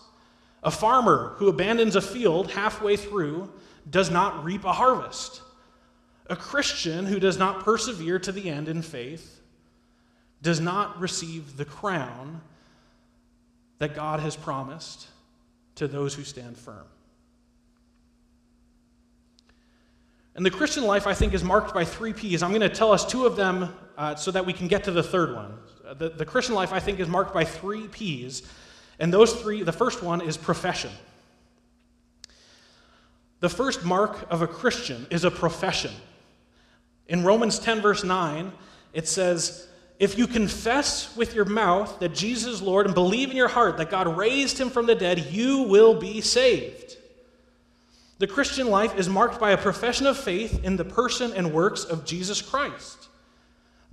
A 0.62 0.70
farmer 0.70 1.34
who 1.36 1.48
abandons 1.48 1.96
a 1.96 2.00
field 2.00 2.50
halfway 2.50 2.96
through 2.96 3.52
does 3.88 4.10
not 4.10 4.42
reap 4.42 4.64
a 4.64 4.72
harvest. 4.72 5.42
A 6.28 6.36
Christian 6.36 7.04
who 7.04 7.20
does 7.20 7.36
not 7.36 7.64
persevere 7.64 8.18
to 8.20 8.32
the 8.32 8.48
end 8.48 8.68
in 8.68 8.80
faith 8.80 9.42
does 10.40 10.60
not 10.60 10.98
receive 10.98 11.58
the 11.58 11.66
crown 11.66 12.40
that 13.78 13.94
God 13.94 14.20
has 14.20 14.34
promised 14.34 15.08
to 15.74 15.86
those 15.86 16.14
who 16.14 16.24
stand 16.24 16.56
firm. 16.56 16.86
And 20.34 20.44
the 20.44 20.50
Christian 20.50 20.84
life, 20.84 21.06
I 21.06 21.14
think, 21.14 21.34
is 21.34 21.44
marked 21.44 21.74
by 21.74 21.84
three 21.84 22.12
P's. 22.12 22.42
I'm 22.42 22.50
going 22.50 22.62
to 22.62 22.68
tell 22.68 22.92
us 22.92 23.04
two 23.04 23.26
of 23.26 23.36
them 23.36 23.74
uh, 23.96 24.14
so 24.14 24.30
that 24.30 24.46
we 24.46 24.52
can 24.52 24.68
get 24.68 24.84
to 24.84 24.90
the 24.90 25.02
third 25.02 25.34
one. 25.34 25.54
The, 25.98 26.08
the 26.08 26.24
Christian 26.24 26.54
life, 26.54 26.72
I 26.72 26.80
think, 26.80 27.00
is 27.00 27.08
marked 27.08 27.34
by 27.34 27.44
three 27.44 27.88
P's. 27.88 28.42
And 28.98 29.12
those 29.12 29.32
three, 29.32 29.62
the 29.62 29.72
first 29.72 30.02
one 30.02 30.20
is 30.20 30.36
profession. 30.36 30.90
The 33.40 33.48
first 33.48 33.84
mark 33.84 34.26
of 34.30 34.42
a 34.42 34.46
Christian 34.46 35.06
is 35.10 35.24
a 35.24 35.30
profession. 35.30 35.90
In 37.08 37.24
Romans 37.24 37.58
10, 37.58 37.82
verse 37.82 38.02
9, 38.02 38.52
it 38.94 39.06
says, 39.06 39.68
If 39.98 40.16
you 40.16 40.26
confess 40.26 41.14
with 41.16 41.34
your 41.34 41.44
mouth 41.44 41.98
that 42.00 42.14
Jesus 42.14 42.54
is 42.54 42.62
Lord 42.62 42.86
and 42.86 42.94
believe 42.94 43.30
in 43.30 43.36
your 43.36 43.48
heart 43.48 43.76
that 43.76 43.90
God 43.90 44.16
raised 44.16 44.58
him 44.58 44.70
from 44.70 44.86
the 44.86 44.94
dead, 44.94 45.26
you 45.30 45.64
will 45.64 45.94
be 45.94 46.20
saved. 46.20 46.96
The 48.18 48.26
Christian 48.26 48.68
life 48.68 48.96
is 48.96 49.08
marked 49.08 49.40
by 49.40 49.50
a 49.50 49.58
profession 49.58 50.06
of 50.06 50.16
faith 50.16 50.64
in 50.64 50.76
the 50.76 50.84
person 50.84 51.32
and 51.34 51.52
works 51.52 51.84
of 51.84 52.06
Jesus 52.06 52.40
Christ. 52.40 53.08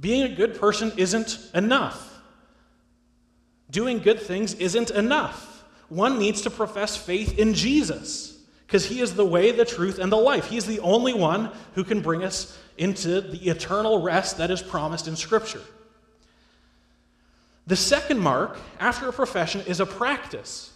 Being 0.01 0.24
a 0.24 0.36
good 0.36 0.60
person 0.60 0.91
isn't 0.98 1.39
enough. 1.53 2.22
Doing 3.70 4.00
good 4.00 4.20
things 4.20 4.55
isn't 4.55 4.91
enough. 4.91 5.63
One 5.88 6.20
needs 6.20 6.41
to 6.41 6.50
profess 6.50 6.98
faith 6.98 7.38
in 7.39 7.53
Jesus 7.53 8.38
because 8.65 8.86
he 8.86 9.00
is 9.01 9.15
the 9.15 9.25
way, 9.25 9.51
the 9.51 9.65
truth, 9.65 10.00
and 10.00 10.12
the 10.12 10.17
life. 10.17 10.48
He 10.48 10.58
is 10.58 10.65
the 10.65 10.79
only 10.79 11.13
one 11.13 11.51
who 11.75 11.84
can 11.84 12.01
bring 12.01 12.24
us 12.24 12.58
into 12.77 13.22
the 13.22 13.50
eternal 13.50 14.01
rest 14.01 14.38
that 14.38 14.50
is 14.50 14.62
promised 14.62 15.08
in 15.08 15.15
Scripture. 15.15 15.62
The 17.67 17.75
second 17.75 18.20
mark 18.20 18.58
after 18.79 19.08
a 19.08 19.13
profession 19.13 19.62
is 19.67 19.79
a 19.79 19.86
practice. 19.86 20.74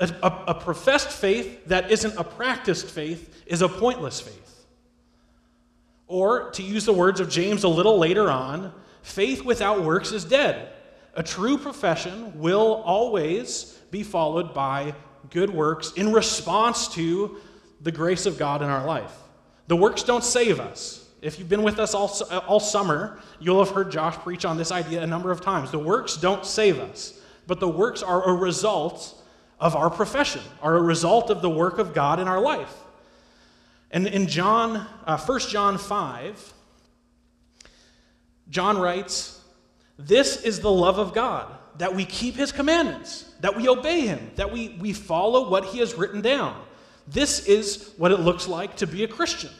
A, 0.00 0.12
a, 0.22 0.44
a, 0.48 0.54
professed 0.54 1.10
faith 1.10 1.66
that 1.66 1.92
isn't 1.92 2.16
a 2.18 2.24
practiced 2.24 2.86
faith 2.86 3.44
is 3.46 3.62
a 3.62 3.68
pointless 3.68 4.20
faith. 4.20 4.43
Or, 6.14 6.50
to 6.50 6.62
use 6.62 6.84
the 6.84 6.92
words 6.92 7.18
of 7.18 7.28
James 7.28 7.64
a 7.64 7.68
little 7.68 7.98
later 7.98 8.30
on, 8.30 8.72
faith 9.02 9.44
without 9.44 9.82
works 9.82 10.12
is 10.12 10.24
dead. 10.24 10.68
A 11.14 11.24
true 11.24 11.58
profession 11.58 12.38
will 12.38 12.84
always 12.86 13.80
be 13.90 14.04
followed 14.04 14.54
by 14.54 14.94
good 15.30 15.50
works 15.50 15.92
in 15.94 16.12
response 16.12 16.86
to 16.94 17.38
the 17.80 17.90
grace 17.90 18.26
of 18.26 18.38
God 18.38 18.62
in 18.62 18.68
our 18.68 18.86
life. 18.86 19.12
The 19.66 19.74
works 19.74 20.04
don't 20.04 20.22
save 20.22 20.60
us. 20.60 21.04
If 21.20 21.40
you've 21.40 21.48
been 21.48 21.64
with 21.64 21.80
us 21.80 21.94
all, 21.94 22.08
all 22.46 22.60
summer, 22.60 23.18
you'll 23.40 23.64
have 23.64 23.74
heard 23.74 23.90
Josh 23.90 24.14
preach 24.18 24.44
on 24.44 24.56
this 24.56 24.70
idea 24.70 25.02
a 25.02 25.06
number 25.08 25.32
of 25.32 25.40
times. 25.40 25.72
The 25.72 25.80
works 25.80 26.16
don't 26.16 26.46
save 26.46 26.78
us, 26.78 27.20
but 27.48 27.58
the 27.58 27.66
works 27.66 28.04
are 28.04 28.22
a 28.28 28.32
result 28.32 29.20
of 29.58 29.74
our 29.74 29.90
profession, 29.90 30.42
are 30.62 30.76
a 30.76 30.82
result 30.82 31.30
of 31.30 31.42
the 31.42 31.50
work 31.50 31.80
of 31.80 31.92
God 31.92 32.20
in 32.20 32.28
our 32.28 32.40
life. 32.40 32.83
And 33.94 34.08
in 34.08 34.26
John, 34.26 34.84
uh, 35.06 35.16
1 35.16 35.38
John 35.38 35.78
5, 35.78 36.52
John 38.50 38.76
writes, 38.76 39.40
This 39.96 40.42
is 40.42 40.58
the 40.58 40.70
love 40.70 40.98
of 40.98 41.14
God, 41.14 41.46
that 41.78 41.94
we 41.94 42.04
keep 42.04 42.34
his 42.34 42.50
commandments, 42.50 43.32
that 43.38 43.56
we 43.56 43.68
obey 43.68 44.00
him, 44.00 44.32
that 44.34 44.52
we, 44.52 44.70
we 44.80 44.92
follow 44.92 45.48
what 45.48 45.66
he 45.66 45.78
has 45.78 45.94
written 45.94 46.20
down. 46.20 46.60
This 47.06 47.46
is 47.46 47.92
what 47.96 48.10
it 48.10 48.18
looks 48.18 48.48
like 48.48 48.76
to 48.78 48.86
be 48.88 49.04
a 49.04 49.08
Christian, 49.08 49.50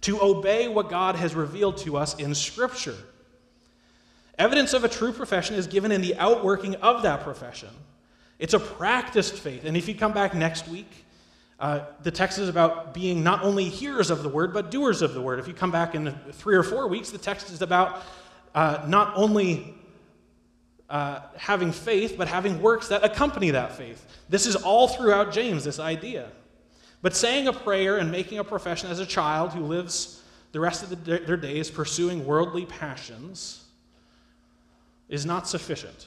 to 0.00 0.20
obey 0.20 0.66
what 0.66 0.90
God 0.90 1.14
has 1.14 1.36
revealed 1.36 1.76
to 1.78 1.96
us 1.96 2.16
in 2.16 2.34
Scripture. 2.34 2.96
Evidence 4.36 4.72
of 4.72 4.82
a 4.82 4.88
true 4.88 5.12
profession 5.12 5.54
is 5.54 5.68
given 5.68 5.92
in 5.92 6.00
the 6.00 6.16
outworking 6.16 6.74
of 6.76 7.02
that 7.04 7.20
profession. 7.22 7.70
It's 8.40 8.52
a 8.52 8.58
practiced 8.58 9.34
faith. 9.34 9.64
And 9.64 9.76
if 9.76 9.86
you 9.86 9.94
come 9.94 10.12
back 10.12 10.34
next 10.34 10.66
week, 10.66 11.05
uh, 11.58 11.80
the 12.02 12.10
text 12.10 12.38
is 12.38 12.48
about 12.48 12.92
being 12.92 13.24
not 13.24 13.42
only 13.42 13.64
hearers 13.64 14.10
of 14.10 14.22
the 14.22 14.28
word, 14.28 14.52
but 14.52 14.70
doers 14.70 15.00
of 15.00 15.14
the 15.14 15.20
word. 15.20 15.38
If 15.38 15.48
you 15.48 15.54
come 15.54 15.70
back 15.70 15.94
in 15.94 16.14
three 16.32 16.54
or 16.54 16.62
four 16.62 16.86
weeks, 16.86 17.10
the 17.10 17.18
text 17.18 17.50
is 17.50 17.62
about 17.62 18.02
uh, 18.54 18.84
not 18.86 19.16
only 19.16 19.74
uh, 20.90 21.20
having 21.36 21.72
faith, 21.72 22.16
but 22.18 22.28
having 22.28 22.60
works 22.60 22.88
that 22.88 23.04
accompany 23.04 23.50
that 23.50 23.72
faith. 23.72 24.06
This 24.28 24.46
is 24.46 24.54
all 24.54 24.88
throughout 24.88 25.32
James, 25.32 25.64
this 25.64 25.78
idea. 25.78 26.28
But 27.02 27.14
saying 27.14 27.48
a 27.48 27.52
prayer 27.52 27.98
and 27.98 28.10
making 28.10 28.38
a 28.38 28.44
profession 28.44 28.90
as 28.90 28.98
a 28.98 29.06
child 29.06 29.52
who 29.52 29.60
lives 29.60 30.22
the 30.52 30.60
rest 30.60 30.82
of 30.82 30.90
the, 30.90 31.18
their 31.18 31.36
days 31.36 31.70
pursuing 31.70 32.26
worldly 32.26 32.66
passions 32.66 33.64
is 35.08 35.24
not 35.24 35.48
sufficient. 35.48 36.06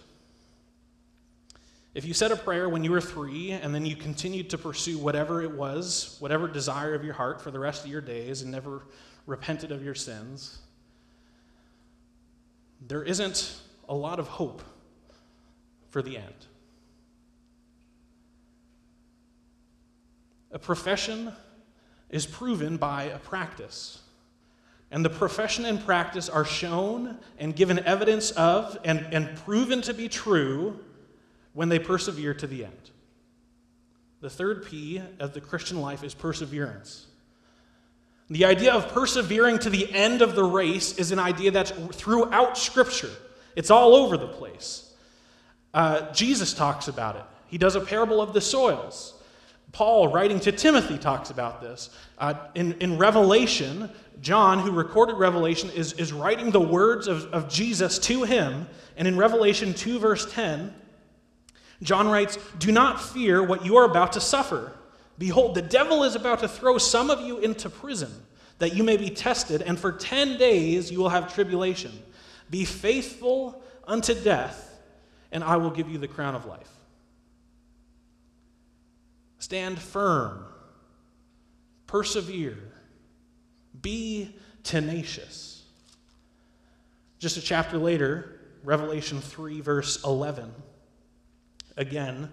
If 1.93 2.05
you 2.05 2.13
said 2.13 2.31
a 2.31 2.35
prayer 2.35 2.69
when 2.69 2.83
you 2.83 2.91
were 2.91 3.01
three 3.01 3.51
and 3.51 3.73
then 3.73 3.85
you 3.85 3.95
continued 3.95 4.51
to 4.51 4.57
pursue 4.57 4.99
whatever 4.99 5.41
it 5.41 5.51
was, 5.51 6.17
whatever 6.19 6.47
desire 6.47 6.93
of 6.93 7.03
your 7.03 7.15
heart 7.15 7.41
for 7.41 7.49
the 7.49 7.59
rest 7.59 7.83
of 7.83 7.91
your 7.91 8.01
days 8.01 8.41
and 8.41 8.51
never 8.51 8.83
repented 9.25 9.71
of 9.71 9.83
your 9.83 9.95
sins, 9.95 10.59
there 12.87 13.03
isn't 13.03 13.55
a 13.87 13.95
lot 13.95 14.19
of 14.19 14.27
hope 14.27 14.61
for 15.89 16.01
the 16.01 16.17
end. 16.17 16.45
A 20.51 20.59
profession 20.59 21.33
is 22.09 22.25
proven 22.25 22.77
by 22.77 23.03
a 23.03 23.19
practice. 23.19 24.01
And 24.91 25.05
the 25.05 25.09
profession 25.09 25.65
and 25.65 25.83
practice 25.83 26.29
are 26.29 26.45
shown 26.45 27.17
and 27.37 27.55
given 27.55 27.79
evidence 27.79 28.31
of 28.31 28.77
and, 28.83 29.07
and 29.11 29.35
proven 29.37 29.81
to 29.83 29.93
be 29.93 30.07
true 30.07 30.79
when 31.53 31.69
they 31.69 31.79
persevere 31.79 32.33
to 32.35 32.47
the 32.47 32.65
end. 32.65 32.91
The 34.21 34.29
third 34.29 34.65
P 34.65 35.01
of 35.19 35.33
the 35.33 35.41
Christian 35.41 35.79
life 35.81 36.03
is 36.03 36.13
perseverance. 36.13 37.07
The 38.29 38.45
idea 38.45 38.73
of 38.73 38.89
persevering 38.89 39.59
to 39.59 39.69
the 39.69 39.91
end 39.93 40.21
of 40.21 40.35
the 40.35 40.43
race 40.43 40.97
is 40.97 41.11
an 41.11 41.19
idea 41.19 41.51
that's 41.51 41.71
throughout 41.93 42.57
Scripture. 42.57 43.09
It's 43.55 43.71
all 43.71 43.95
over 43.95 44.17
the 44.17 44.27
place. 44.27 44.93
Uh, 45.73 46.11
Jesus 46.11 46.53
talks 46.53 46.87
about 46.87 47.15
it. 47.15 47.23
He 47.47 47.57
does 47.57 47.75
a 47.75 47.81
parable 47.81 48.21
of 48.21 48.33
the 48.33 48.41
soils. 48.41 49.15
Paul, 49.71 50.07
writing 50.07 50.39
to 50.41 50.51
Timothy, 50.51 50.97
talks 50.97 51.29
about 51.29 51.61
this. 51.61 51.89
Uh, 52.17 52.33
in, 52.55 52.73
in 52.73 52.97
Revelation, 52.97 53.89
John, 54.21 54.59
who 54.59 54.71
recorded 54.71 55.15
Revelation, 55.15 55.69
is, 55.71 55.93
is 55.93 56.11
writing 56.11 56.51
the 56.51 56.59
words 56.59 57.07
of, 57.07 57.25
of 57.33 57.49
Jesus 57.49 57.99
to 57.99 58.23
him. 58.23 58.67
And 58.97 59.07
in 59.07 59.17
Revelation 59.17 59.73
2, 59.73 59.99
verse 59.99 60.31
10, 60.31 60.73
John 61.81 62.09
writes, 62.09 62.37
Do 62.57 62.71
not 62.71 63.01
fear 63.01 63.41
what 63.41 63.65
you 63.65 63.77
are 63.77 63.85
about 63.85 64.13
to 64.13 64.21
suffer. 64.21 64.73
Behold, 65.17 65.55
the 65.55 65.61
devil 65.61 66.03
is 66.03 66.15
about 66.15 66.39
to 66.39 66.47
throw 66.47 66.77
some 66.77 67.09
of 67.09 67.21
you 67.21 67.39
into 67.39 67.69
prison, 67.69 68.11
that 68.59 68.75
you 68.75 68.83
may 68.83 68.97
be 68.97 69.09
tested, 69.09 69.61
and 69.61 69.79
for 69.79 69.91
ten 69.91 70.37
days 70.37 70.91
you 70.91 70.99
will 70.99 71.09
have 71.09 71.33
tribulation. 71.33 71.91
Be 72.49 72.65
faithful 72.65 73.61
unto 73.85 74.13
death, 74.13 74.79
and 75.31 75.43
I 75.43 75.57
will 75.57 75.71
give 75.71 75.89
you 75.89 75.97
the 75.97 76.07
crown 76.07 76.35
of 76.35 76.45
life. 76.45 76.69
Stand 79.39 79.79
firm, 79.79 80.43
persevere, 81.87 82.57
be 83.81 84.35
tenacious. 84.63 85.63
Just 87.19 87.37
a 87.37 87.41
chapter 87.41 87.77
later, 87.77 88.39
Revelation 88.63 89.21
3, 89.21 89.61
verse 89.61 90.03
11 90.03 90.51
again 91.79 92.29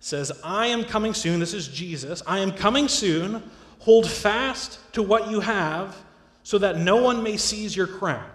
says, 0.00 0.32
I 0.44 0.68
am 0.68 0.84
coming 0.84 1.12
soon. 1.12 1.40
This 1.40 1.54
is 1.54 1.68
Jesus. 1.68 2.22
I 2.26 2.38
am 2.38 2.52
coming 2.52 2.88
soon. 2.88 3.42
Hold 3.80 4.08
fast 4.08 4.78
to 4.92 5.02
what 5.02 5.30
you 5.30 5.40
have 5.40 5.96
so 6.42 6.58
that 6.58 6.78
no 6.78 6.96
one 6.96 7.22
may 7.22 7.36
seize 7.36 7.76
your 7.76 7.86
crown. 7.86 8.30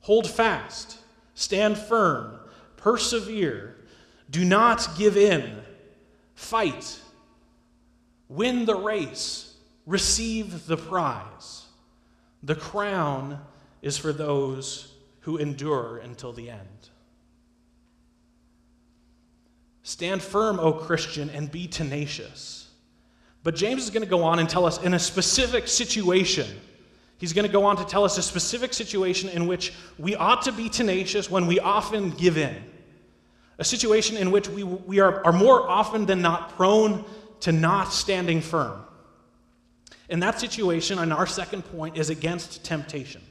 Hold 0.00 0.28
fast. 0.28 0.98
Stand 1.34 1.76
firm. 1.76 2.38
Persevere. 2.76 3.76
Do 4.30 4.44
not 4.44 4.96
give 4.96 5.16
in. 5.16 5.60
Fight. 6.34 7.00
Win 8.28 8.64
the 8.64 8.76
race. 8.76 9.48
receive 9.84 10.66
the 10.66 10.76
prize. 10.76 11.66
The 12.44 12.54
crown 12.54 13.40
is 13.82 13.98
for 13.98 14.12
those 14.12 14.94
who 15.20 15.38
endure 15.38 15.98
until 15.98 16.32
the 16.32 16.50
end. 16.50 16.90
Stand 19.82 20.22
firm, 20.22 20.60
O 20.60 20.72
Christian, 20.72 21.30
and 21.30 21.50
be 21.50 21.66
tenacious. 21.66 22.68
But 23.42 23.56
James 23.56 23.82
is 23.82 23.90
going 23.90 24.04
to 24.04 24.08
go 24.08 24.22
on 24.22 24.38
and 24.38 24.48
tell 24.48 24.64
us 24.64 24.82
in 24.82 24.94
a 24.94 24.98
specific 24.98 25.66
situation. 25.66 26.46
He's 27.18 27.32
going 27.32 27.46
to 27.46 27.52
go 27.52 27.64
on 27.64 27.76
to 27.76 27.84
tell 27.84 28.04
us 28.04 28.18
a 28.18 28.22
specific 28.22 28.72
situation 28.72 29.28
in 29.28 29.46
which 29.46 29.72
we 29.98 30.14
ought 30.14 30.42
to 30.42 30.52
be 30.52 30.68
tenacious 30.68 31.30
when 31.30 31.46
we 31.46 31.58
often 31.58 32.10
give 32.10 32.36
in. 32.36 32.64
A 33.58 33.64
situation 33.64 34.16
in 34.16 34.30
which 34.30 34.48
we, 34.48 34.62
we 34.62 35.00
are, 35.00 35.24
are 35.26 35.32
more 35.32 35.68
often 35.68 36.06
than 36.06 36.22
not 36.22 36.50
prone 36.56 37.04
to 37.40 37.52
not 37.52 37.92
standing 37.92 38.40
firm. 38.40 38.84
In 40.08 40.20
that 40.20 40.38
situation, 40.40 40.98
and 40.98 41.12
our 41.12 41.26
second 41.26 41.62
point, 41.62 41.96
is 41.96 42.10
against 42.10 42.64
temptation. 42.64 43.22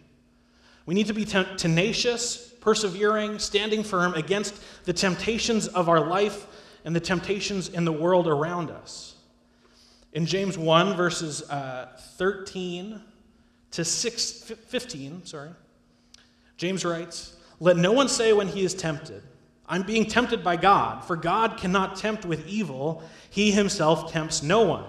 We 0.86 0.96
need 0.96 1.08
to 1.08 1.14
be 1.14 1.26
tenacious, 1.26 2.51
persevering, 2.62 3.40
standing 3.40 3.84
firm 3.84 4.14
against 4.14 4.62
the 4.86 4.94
temptations 4.94 5.68
of 5.68 5.90
our 5.90 6.00
life 6.00 6.48
and 6.86 6.96
the 6.96 7.00
temptations 7.00 7.70
in 7.70 7.84
the 7.84 7.92
world 7.92 8.28
around 8.28 8.72
us. 8.72 9.16
In 10.14 10.26
James 10.26 10.58
1, 10.58 10.96
verses 10.96 11.42
uh, 11.50 11.90
13 12.18 13.02
to 13.72 13.86
6, 13.86 14.32
15, 14.68 15.26
sorry, 15.26 15.50
James 16.58 16.86
writes, 16.86 17.36
Let 17.60 17.78
no 17.78 17.92
one 17.92 18.08
say 18.08 18.34
when 18.34 18.48
he 18.48 18.64
is 18.64 18.74
tempted, 18.74 19.24
I'm 19.68 19.84
being 19.84 20.06
tempted 20.06 20.44
by 20.44 20.58
God, 20.58 21.06
for 21.06 21.16
God 21.16 21.58
cannot 21.58 21.96
tempt 21.96 22.26
with 22.26 22.46
evil. 22.46 23.04
He 23.30 23.52
himself 23.52 24.12
tempts 24.12 24.44
no 24.44 24.64
one. 24.64 24.84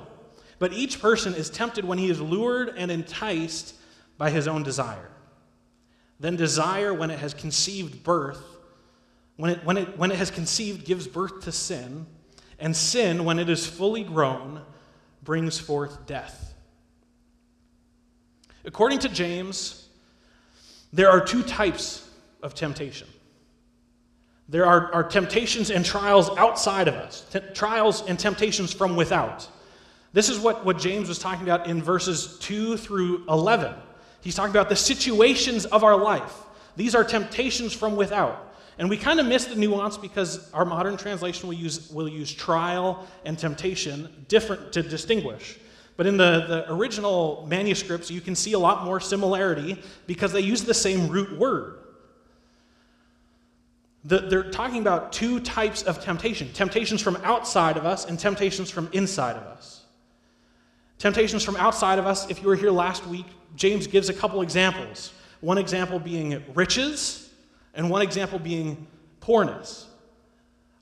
But 0.59 0.73
each 0.73 1.01
person 1.01 1.35
is 1.35 1.51
tempted 1.51 1.85
when 1.85 1.99
he 1.99 2.11
is 2.11 2.21
lured 2.21 2.75
and 2.77 2.91
enticed 2.91 3.77
by 4.19 4.31
his 4.31 4.49
own 4.49 4.65
desire. 4.65 5.12
Then 6.23 6.37
desire, 6.37 6.95
when 6.95 7.11
it 7.11 7.19
has 7.19 7.35
conceived 7.35 8.05
birth, 8.05 8.41
when 9.35 9.51
it, 9.51 9.65
when 9.65 9.77
it, 9.77 9.99
when 9.99 10.13
it 10.13 10.19
has 10.19 10.31
conceived, 10.31 10.87
gives 10.87 11.09
birth 11.09 11.43
to 11.43 11.53
sin. 11.53 12.07
And 12.61 12.77
sin, 12.77 13.25
when 13.25 13.41
it 13.41 13.51
is 13.51 13.67
fully 13.67 14.05
grown, 14.05 14.63
brings 15.25 15.59
forth 15.59 16.07
death. 16.07 16.55
According 18.65 19.01
to 19.01 19.09
James, 19.09 19.89
there 20.93 21.11
are 21.11 21.25
two 21.25 21.43
types 21.43 22.09
of 22.41 22.55
temptation. 22.55 23.09
There 24.49 24.65
are, 24.65 24.95
are 24.95 25.03
temptations 25.03 25.71
and 25.71 25.85
trials 25.85 26.31
outside 26.37 26.87
of 26.87 26.95
us, 26.95 27.27
t- 27.33 27.41
trials 27.53 28.07
and 28.07 28.17
temptations 28.17 28.73
from 28.73 28.95
without. 28.95 29.49
This 30.13 30.29
is 30.29 30.39
what, 30.39 30.65
what 30.65 30.79
James 30.79 31.09
was 31.09 31.19
talking 31.19 31.43
about 31.43 31.67
in 31.67 31.83
verses 31.83 32.39
2 32.39 32.77
through 32.77 33.25
11. 33.29 33.75
He's 34.23 34.35
talking 34.35 34.53
about 34.53 34.69
the 34.69 34.77
situations 34.77 35.67
of 35.67 35.85
our 35.85 35.97
life. 35.97 36.35
These 36.77 36.95
are 36.95 37.05
temptations 37.05 37.73
from 37.73 37.97
without. 37.97 38.55
And 38.79 38.89
we 38.89 38.97
kind 38.97 39.21
of 39.21 39.27
miss 39.27 39.45
the 39.45 39.57
nuance 39.57 39.99
because 39.99 40.51
our 40.53 40.65
modern 40.65 40.97
translation 40.97 41.49
will 41.49 41.55
use, 41.55 41.91
will 41.91 42.09
use 42.09 42.33
trial 42.33 43.07
and 43.25 43.39
temptation 43.39 44.25
different 44.29 44.73
to 44.73 44.83
distinguish. 44.83 45.59
But 45.97 46.07
in 46.07 46.17
the, 46.17 46.47
the 46.49 46.73
original 46.73 47.45
manuscripts, 47.49 48.11
you 48.11 48.21
can 48.21 48.35
see 48.35 48.55
a 48.55 48.59
lot 48.59 48.85
more 48.85 48.99
similarity 48.99 49.83
because 50.07 50.33
they 50.33 50.41
use 50.41 50.63
the 50.63 50.75
same 50.75 51.09
root 51.09 51.39
word. 51.39 51.79
The, 54.05 54.19
they're 54.19 54.51
talking 54.51 54.81
about 54.81 55.13
two 55.13 55.39
types 55.41 55.83
of 55.83 56.03
temptation 56.03 56.53
temptations 56.53 57.03
from 57.03 57.17
outside 57.17 57.77
of 57.77 57.87
us 57.87 58.07
and 58.07 58.19
temptations 58.19 58.71
from 58.71 58.89
inside 58.93 59.37
of 59.37 59.43
us. 59.45 59.82
Temptations 61.03 61.43
from 61.43 61.57
outside 61.57 61.99
of 61.99 62.07
us, 62.07 62.31
if 62.31 62.41
you 62.41 62.47
were 62.47 62.55
here 62.55 62.71
last 62.71 63.05
week, 63.09 63.27
James 63.57 63.89
gives 63.89 64.09
a 64.09 64.15
couple 64.15 64.41
examples. 64.41 65.13
One 65.41 65.59
example 65.59 65.99
being 65.99 66.41
riches, 66.55 67.29
and 67.75 67.91
one 67.91 68.03
example 68.03 68.39
being 68.39 68.87
poorness. 69.19 69.89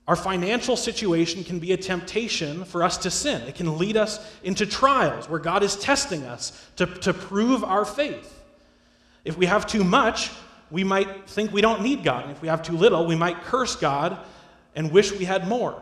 Our 0.07 0.15
financial 0.15 0.77
situation 0.77 1.43
can 1.43 1.57
be 1.57 1.71
a 1.71 1.77
temptation 1.77 2.65
for 2.65 2.83
us 2.83 2.97
to 2.97 3.09
sin. 3.09 3.41
It 3.47 3.55
can 3.55 3.79
lead 3.79 3.97
us 3.97 4.23
into 4.43 4.67
trials 4.67 5.27
where 5.27 5.39
God 5.39 5.63
is 5.63 5.75
testing 5.75 6.21
us 6.21 6.69
to, 6.75 6.85
to 6.85 7.15
prove 7.15 7.63
our 7.63 7.83
faith. 7.83 8.43
If 9.25 9.39
we 9.39 9.47
have 9.47 9.65
too 9.65 9.83
much, 9.83 10.29
we 10.69 10.83
might 10.83 11.27
think 11.27 11.51
we 11.51 11.61
don't 11.61 11.81
need 11.81 12.03
God. 12.03 12.25
And 12.25 12.31
if 12.31 12.43
we 12.43 12.47
have 12.47 12.61
too 12.61 12.77
little, 12.77 13.07
we 13.07 13.15
might 13.15 13.41
curse 13.41 13.75
God 13.75 14.19
and 14.75 14.91
wish 14.91 15.11
we 15.11 15.25
had 15.25 15.47
more. 15.47 15.81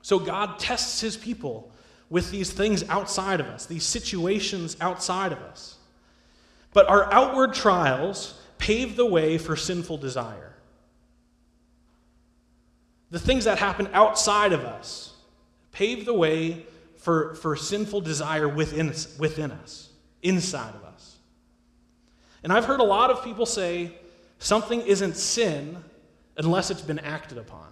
So 0.00 0.20
God 0.20 0.60
tests 0.60 1.00
his 1.00 1.16
people 1.16 1.69
with 2.10 2.32
these 2.32 2.50
things 2.50 2.82
outside 2.88 3.40
of 3.40 3.46
us, 3.46 3.66
these 3.66 3.84
situations 3.84 4.76
outside 4.80 5.32
of 5.32 5.38
us. 5.38 5.76
But 6.72 6.88
our 6.88 7.12
outward 7.12 7.54
trials 7.54 8.38
pave 8.58 8.96
the 8.96 9.06
way 9.06 9.38
for 9.38 9.56
sinful 9.56 9.98
desire. 9.98 10.52
The 13.10 13.18
things 13.18 13.44
that 13.44 13.58
happen 13.58 13.88
outside 13.92 14.52
of 14.52 14.64
us 14.64 15.14
pave 15.72 16.04
the 16.04 16.14
way 16.14 16.66
for, 16.98 17.34
for 17.36 17.56
sinful 17.56 18.02
desire 18.02 18.48
within, 18.48 18.92
within 19.18 19.52
us, 19.52 19.88
inside 20.22 20.74
of 20.74 20.84
us. 20.84 21.16
And 22.42 22.52
I've 22.52 22.64
heard 22.64 22.80
a 22.80 22.84
lot 22.84 23.10
of 23.10 23.24
people 23.24 23.46
say 23.46 23.92
something 24.38 24.80
isn't 24.82 25.16
sin 25.16 25.82
unless 26.36 26.70
it's 26.70 26.82
been 26.82 26.98
acted 26.98 27.38
upon. 27.38 27.68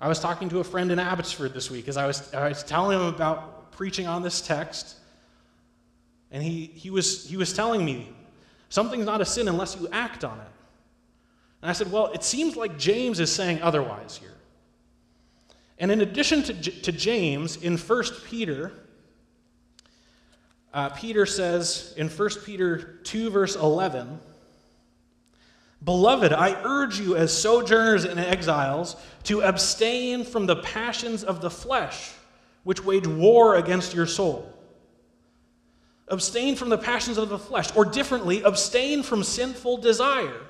I 0.00 0.08
was 0.08 0.18
talking 0.18 0.48
to 0.48 0.60
a 0.60 0.64
friend 0.64 0.90
in 0.90 0.98
Abbotsford 0.98 1.52
this 1.52 1.70
week 1.70 1.86
as 1.86 1.96
I 1.96 2.06
was, 2.06 2.32
I 2.32 2.48
was 2.48 2.62
telling 2.62 2.98
him 2.98 3.06
about 3.06 3.72
preaching 3.72 4.06
on 4.06 4.22
this 4.22 4.40
text. 4.40 4.96
And 6.30 6.42
he, 6.42 6.66
he, 6.74 6.90
was, 6.90 7.28
he 7.28 7.36
was 7.36 7.52
telling 7.52 7.84
me 7.84 8.08
something's 8.70 9.04
not 9.04 9.20
a 9.20 9.26
sin 9.26 9.46
unless 9.48 9.78
you 9.78 9.88
act 9.92 10.24
on 10.24 10.38
it. 10.38 10.46
And 11.60 11.70
I 11.70 11.74
said, 11.74 11.92
Well, 11.92 12.06
it 12.06 12.24
seems 12.24 12.56
like 12.56 12.78
James 12.78 13.20
is 13.20 13.30
saying 13.30 13.60
otherwise 13.60 14.16
here. 14.16 14.34
And 15.78 15.90
in 15.90 16.00
addition 16.00 16.42
to, 16.44 16.54
to 16.54 16.92
James, 16.92 17.56
in 17.56 17.76
1 17.76 18.04
Peter, 18.24 18.72
uh, 20.72 20.90
Peter 20.90 21.26
says 21.26 21.94
in 21.96 22.08
1 22.08 22.28
Peter 22.44 22.98
2, 23.02 23.30
verse 23.30 23.56
11, 23.56 24.20
Beloved, 25.82 26.32
I 26.32 26.60
urge 26.62 27.00
you 27.00 27.16
as 27.16 27.36
sojourners 27.36 28.04
and 28.04 28.20
exiles 28.20 28.96
to 29.24 29.42
abstain 29.42 30.24
from 30.24 30.46
the 30.46 30.56
passions 30.56 31.24
of 31.24 31.40
the 31.40 31.50
flesh, 31.50 32.12
which 32.64 32.84
wage 32.84 33.06
war 33.06 33.56
against 33.56 33.94
your 33.94 34.06
soul. 34.06 34.52
Abstain 36.08 36.56
from 36.56 36.68
the 36.68 36.76
passions 36.76 37.16
of 37.16 37.28
the 37.28 37.38
flesh, 37.38 37.74
or 37.74 37.84
differently, 37.84 38.42
abstain 38.42 39.02
from 39.02 39.24
sinful 39.24 39.78
desire. 39.78 40.40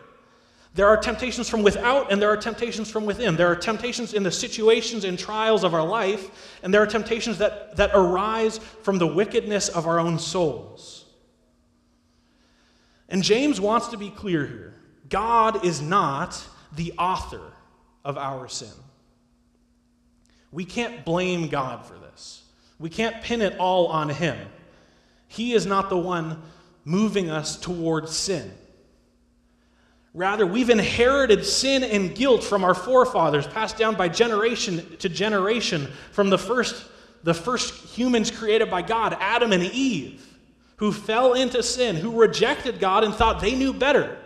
There 0.74 0.88
are 0.88 0.96
temptations 0.96 1.48
from 1.48 1.62
without 1.62 2.12
and 2.12 2.22
there 2.22 2.30
are 2.30 2.36
temptations 2.36 2.90
from 2.90 3.04
within. 3.04 3.36
There 3.36 3.48
are 3.48 3.56
temptations 3.56 4.14
in 4.14 4.22
the 4.22 4.30
situations 4.30 5.04
and 5.04 5.18
trials 5.18 5.64
of 5.64 5.74
our 5.74 5.86
life, 5.86 6.58
and 6.62 6.72
there 6.72 6.82
are 6.82 6.86
temptations 6.86 7.38
that, 7.38 7.76
that 7.76 7.90
arise 7.92 8.58
from 8.58 8.98
the 8.98 9.06
wickedness 9.06 9.68
of 9.68 9.86
our 9.86 9.98
own 9.98 10.18
souls. 10.18 11.04
And 13.08 13.22
James 13.22 13.60
wants 13.60 13.88
to 13.88 13.96
be 13.96 14.10
clear 14.10 14.46
here. 14.46 14.69
God 15.10 15.64
is 15.64 15.82
not 15.82 16.42
the 16.74 16.94
author 16.96 17.52
of 18.04 18.16
our 18.16 18.48
sin. 18.48 18.68
We 20.52 20.64
can't 20.64 21.04
blame 21.04 21.48
God 21.48 21.84
for 21.84 21.94
this. 21.94 22.42
We 22.78 22.88
can't 22.88 23.22
pin 23.22 23.42
it 23.42 23.58
all 23.58 23.88
on 23.88 24.08
Him. 24.08 24.38
He 25.28 25.52
is 25.52 25.66
not 25.66 25.90
the 25.90 25.98
one 25.98 26.42
moving 26.84 27.30
us 27.30 27.56
towards 27.56 28.16
sin. 28.16 28.50
Rather, 30.12 30.44
we've 30.44 30.70
inherited 30.70 31.46
sin 31.46 31.84
and 31.84 32.14
guilt 32.14 32.42
from 32.42 32.64
our 32.64 32.74
forefathers, 32.74 33.46
passed 33.46 33.76
down 33.76 33.94
by 33.94 34.08
generation 34.08 34.96
to 34.98 35.08
generation 35.08 35.88
from 36.10 36.30
the 36.30 36.38
first, 36.38 36.84
the 37.22 37.34
first 37.34 37.96
humans 37.96 38.30
created 38.30 38.70
by 38.70 38.82
God, 38.82 39.16
Adam 39.20 39.52
and 39.52 39.62
Eve, 39.62 40.26
who 40.76 40.90
fell 40.90 41.34
into 41.34 41.62
sin, 41.62 41.94
who 41.94 42.20
rejected 42.20 42.80
God 42.80 43.04
and 43.04 43.14
thought 43.14 43.40
they 43.40 43.54
knew 43.54 43.72
better. 43.72 44.18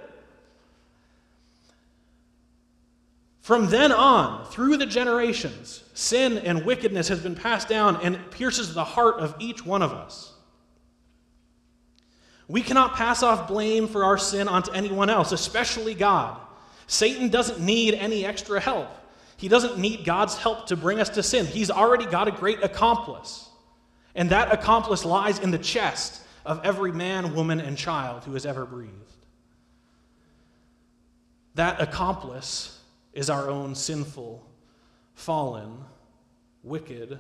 From 3.45 3.69
then 3.69 3.93
on, 3.93 4.47
through 4.47 4.79
the 4.79 4.87
generations, 4.87 5.85
sin 5.93 6.39
and 6.39 6.65
wickedness 6.65 7.09
has 7.09 7.21
been 7.21 7.35
passed 7.35 7.69
down 7.69 8.01
and 8.01 8.19
pierces 8.31 8.73
the 8.73 8.85
heart 8.85 9.17
of 9.17 9.35
each 9.39 9.67
one 9.67 9.83
of 9.83 9.93
us. 9.93 10.33
We 12.49 12.63
cannot 12.63 12.95
pass 12.95 13.23
off 13.23 13.47
blame 13.47 13.87
for 13.87 14.03
our 14.03 14.17
sin 14.17 14.49
onto 14.49 14.73
anyone 14.73 15.11
else, 15.11 15.31
especially 15.31 15.93
God. 15.93 16.41
Satan 16.87 17.29
doesn't 17.29 17.61
need 17.61 17.93
any 17.93 18.25
extra 18.25 18.59
help. 18.59 18.89
He 19.37 19.49
doesn't 19.49 19.77
need 19.77 20.07
God's 20.07 20.39
help 20.39 20.69
to 20.69 20.77
bring 20.77 20.99
us 20.99 21.11
to 21.11 21.23
sin. 21.23 21.45
He's 21.45 21.71
already 21.71 22.07
got 22.07 22.29
a 22.29 22.33
great 22.33 22.65
accomplice. 22.65 23.51
And 24.15 24.31
that 24.31 24.55
accomplice 24.55 25.05
lies 25.05 25.39
in 25.39 25.51
the 25.51 25.59
chest 25.59 26.23
of 26.47 26.65
every 26.65 26.93
man, 26.93 27.35
woman, 27.35 27.61
and 27.61 27.77
child 27.77 28.25
who 28.25 28.33
has 28.33 28.47
ever 28.47 28.65
breathed. 28.65 28.95
That 31.57 31.83
accomplice 31.83 32.81
is 33.15 33.31
our 33.31 33.49
own 33.49 33.75
sinful, 33.75 34.45
fallen, 35.15 35.79
wicked 36.63 37.19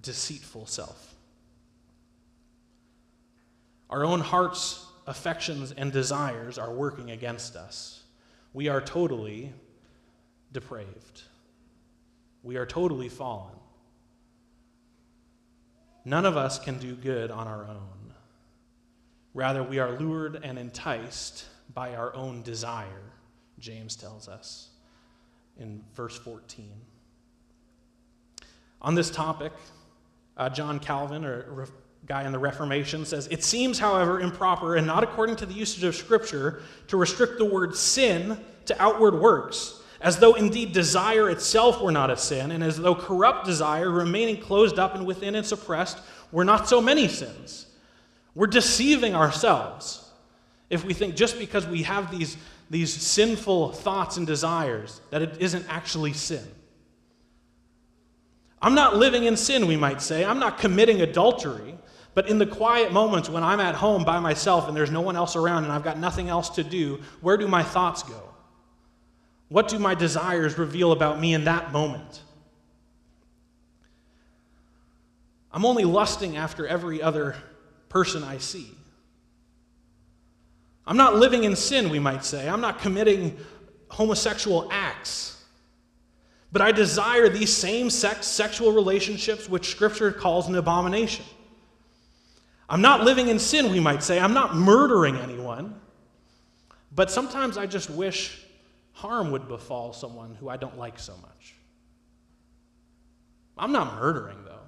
deceitful 0.00 0.66
self. 0.66 1.14
Our 3.90 4.04
own 4.04 4.20
hearts, 4.20 4.86
affections, 5.06 5.72
and 5.72 5.90
desires 5.92 6.58
are 6.58 6.72
working 6.72 7.10
against 7.10 7.56
us. 7.56 8.02
We 8.52 8.68
are 8.68 8.80
totally 8.80 9.52
depraved. 10.52 11.22
We 12.42 12.56
are 12.56 12.66
totally 12.66 13.08
fallen. 13.08 13.54
None 16.04 16.26
of 16.26 16.36
us 16.36 16.58
can 16.58 16.78
do 16.78 16.94
good 16.94 17.30
on 17.30 17.46
our 17.46 17.64
own. 17.64 18.12
Rather, 19.34 19.62
we 19.62 19.78
are 19.78 19.92
lured 19.98 20.40
and 20.42 20.58
enticed 20.58 21.46
by 21.72 21.94
our 21.94 22.14
own 22.14 22.42
desire, 22.42 23.12
James 23.58 23.96
tells 23.96 24.28
us 24.28 24.71
in 25.58 25.82
verse 25.94 26.18
14. 26.18 26.70
On 28.80 28.94
this 28.94 29.10
topic, 29.10 29.52
uh, 30.36 30.48
John 30.48 30.80
Calvin, 30.80 31.24
a 31.24 31.44
guy 32.06 32.24
in 32.24 32.32
the 32.32 32.38
Reformation, 32.38 33.04
says 33.04 33.28
It 33.30 33.44
seems, 33.44 33.78
however, 33.78 34.20
improper 34.20 34.76
and 34.76 34.86
not 34.86 35.04
according 35.04 35.36
to 35.36 35.46
the 35.46 35.54
usage 35.54 35.84
of 35.84 35.94
Scripture 35.94 36.62
to 36.88 36.96
restrict 36.96 37.38
the 37.38 37.44
word 37.44 37.76
sin 37.76 38.38
to 38.66 38.82
outward 38.82 39.14
works, 39.14 39.80
as 40.00 40.18
though 40.18 40.34
indeed 40.34 40.72
desire 40.72 41.30
itself 41.30 41.80
were 41.80 41.92
not 41.92 42.10
a 42.10 42.16
sin, 42.16 42.50
and 42.50 42.64
as 42.64 42.76
though 42.76 42.94
corrupt 42.94 43.46
desire, 43.46 43.90
remaining 43.90 44.40
closed 44.40 44.78
up 44.78 44.94
and 44.94 45.06
within 45.06 45.34
and 45.34 45.46
suppressed, 45.46 45.98
were 46.32 46.44
not 46.44 46.68
so 46.68 46.80
many 46.80 47.06
sins. 47.06 47.66
We're 48.34 48.46
deceiving 48.46 49.14
ourselves 49.14 50.02
if 50.72 50.86
we 50.86 50.94
think 50.94 51.14
just 51.14 51.38
because 51.38 51.66
we 51.66 51.82
have 51.82 52.10
these, 52.10 52.38
these 52.70 52.92
sinful 52.92 53.72
thoughts 53.72 54.16
and 54.16 54.26
desires 54.26 55.00
that 55.10 55.22
it 55.22 55.36
isn't 55.40 55.66
actually 55.68 56.12
sin. 56.12 56.46
I'm 58.60 58.74
not 58.74 58.96
living 58.96 59.24
in 59.24 59.36
sin, 59.36 59.66
we 59.66 59.76
might 59.76 60.00
say. 60.00 60.24
I'm 60.24 60.38
not 60.38 60.58
committing 60.58 61.00
adultery. 61.00 61.76
But 62.14 62.28
in 62.28 62.38
the 62.38 62.46
quiet 62.46 62.92
moments 62.92 63.28
when 63.28 63.42
I'm 63.42 63.60
at 63.60 63.74
home 63.74 64.04
by 64.04 64.20
myself 64.20 64.68
and 64.68 64.76
there's 64.76 64.90
no 64.90 65.00
one 65.00 65.16
else 65.16 65.34
around 65.34 65.64
and 65.64 65.72
I've 65.72 65.82
got 65.82 65.98
nothing 65.98 66.28
else 66.28 66.50
to 66.50 66.64
do, 66.64 67.00
where 67.20 67.36
do 67.36 67.48
my 67.48 67.62
thoughts 67.62 68.02
go? 68.02 68.22
What 69.48 69.68
do 69.68 69.78
my 69.78 69.94
desires 69.94 70.58
reveal 70.58 70.92
about 70.92 71.20
me 71.20 71.34
in 71.34 71.44
that 71.44 71.72
moment? 71.72 72.22
I'm 75.50 75.64
only 75.64 75.84
lusting 75.84 76.36
after 76.36 76.66
every 76.66 77.02
other 77.02 77.36
person 77.88 78.22
I 78.24 78.38
see. 78.38 78.72
I'm 80.86 80.96
not 80.96 81.16
living 81.16 81.44
in 81.44 81.54
sin, 81.54 81.90
we 81.90 81.98
might 81.98 82.24
say. 82.24 82.48
I'm 82.48 82.60
not 82.60 82.80
committing 82.80 83.38
homosexual 83.88 84.68
acts. 84.70 85.44
But 86.50 86.60
I 86.60 86.72
desire 86.72 87.28
these 87.28 87.54
same 87.54 87.88
sex, 87.88 88.26
sexual 88.26 88.72
relationships 88.72 89.48
which 89.48 89.70
Scripture 89.70 90.12
calls 90.12 90.48
an 90.48 90.56
abomination. 90.56 91.24
I'm 92.68 92.82
not 92.82 93.04
living 93.04 93.28
in 93.28 93.38
sin, 93.38 93.70
we 93.70 93.80
might 93.80 94.02
say. 94.02 94.18
I'm 94.18 94.34
not 94.34 94.56
murdering 94.56 95.16
anyone. 95.16 95.80
But 96.94 97.10
sometimes 97.10 97.56
I 97.56 97.66
just 97.66 97.88
wish 97.88 98.38
harm 98.92 99.30
would 99.30 99.48
befall 99.48 99.92
someone 99.92 100.34
who 100.34 100.48
I 100.48 100.56
don't 100.56 100.78
like 100.78 100.98
so 100.98 101.14
much. 101.22 101.54
I'm 103.56 103.72
not 103.72 103.94
murdering, 103.94 104.44
though. 104.44 104.58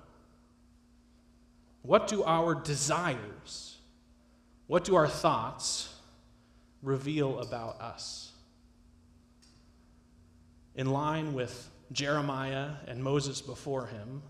What 1.83 2.09
do 2.09 2.25
our 2.25 2.55
desires, 2.55 3.77
what 4.67 4.85
do 4.85 4.95
our 4.95 5.09
thoughts 5.09 5.94
reveal 6.85 7.41
about 7.41 7.81
us? 7.81 8.31
In 10.77 10.91
line 10.91 11.35
with 11.35 11.71
Jeremiah 11.93 12.71
and 12.87 13.03
Moses 13.03 13.41
before 13.41 13.87
him, 13.87 14.23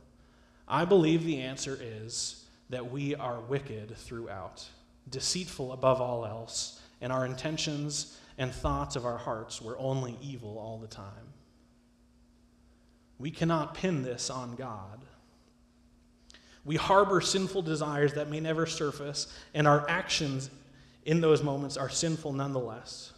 I 0.66 0.84
believe 0.84 1.24
the 1.24 1.40
answer 1.40 1.78
is 1.80 2.44
that 2.70 2.90
we 2.90 3.14
are 3.14 3.40
wicked 3.40 3.96
throughout, 3.96 4.66
deceitful 5.10 5.72
above 5.72 6.00
all 6.00 6.24
else, 6.24 6.80
and 7.00 7.12
our 7.12 7.26
intentions 7.26 8.18
and 8.38 8.52
thoughts 8.52 8.96
of 8.96 9.04
our 9.04 9.18
hearts 9.18 9.60
were 9.60 9.78
only 9.78 10.16
evil 10.22 10.58
all 10.58 10.78
the 10.78 10.86
time. 10.86 11.32
We 13.18 13.30
cannot 13.30 13.74
pin 13.74 14.02
this 14.02 14.30
on 14.30 14.54
God. 14.54 15.04
We 16.64 16.76
harbor 16.76 17.20
sinful 17.20 17.62
desires 17.62 18.14
that 18.14 18.30
may 18.30 18.40
never 18.40 18.66
surface, 18.66 19.32
and 19.52 19.66
our 19.66 19.88
actions 19.88 20.50
in 21.04 21.20
those 21.20 21.42
moments 21.42 21.76
are 21.76 21.88
sinful 21.88 22.32
nonetheless. 22.32 23.12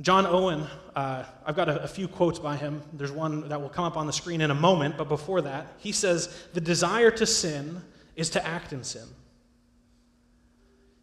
John 0.00 0.26
Owen, 0.26 0.66
uh, 0.94 1.24
I've 1.44 1.56
got 1.56 1.68
a, 1.68 1.82
a, 1.82 1.88
few 1.88 2.06
quotes 2.06 2.38
by 2.38 2.56
him. 2.56 2.82
There's 2.92 3.10
one 3.10 3.48
that 3.48 3.60
will 3.60 3.68
come 3.68 3.84
up 3.84 3.96
on 3.96 4.06
the 4.06 4.12
screen 4.12 4.40
in 4.40 4.52
a 4.52 4.54
moment, 4.54 4.96
but 4.96 5.08
before 5.08 5.40
that, 5.42 5.74
he 5.78 5.90
says, 5.90 6.32
The 6.52 6.60
desire 6.60 7.10
to 7.10 7.26
sin 7.26 7.82
is 8.14 8.30
to 8.30 8.46
act 8.46 8.72
in 8.72 8.84
sin. 8.84 9.08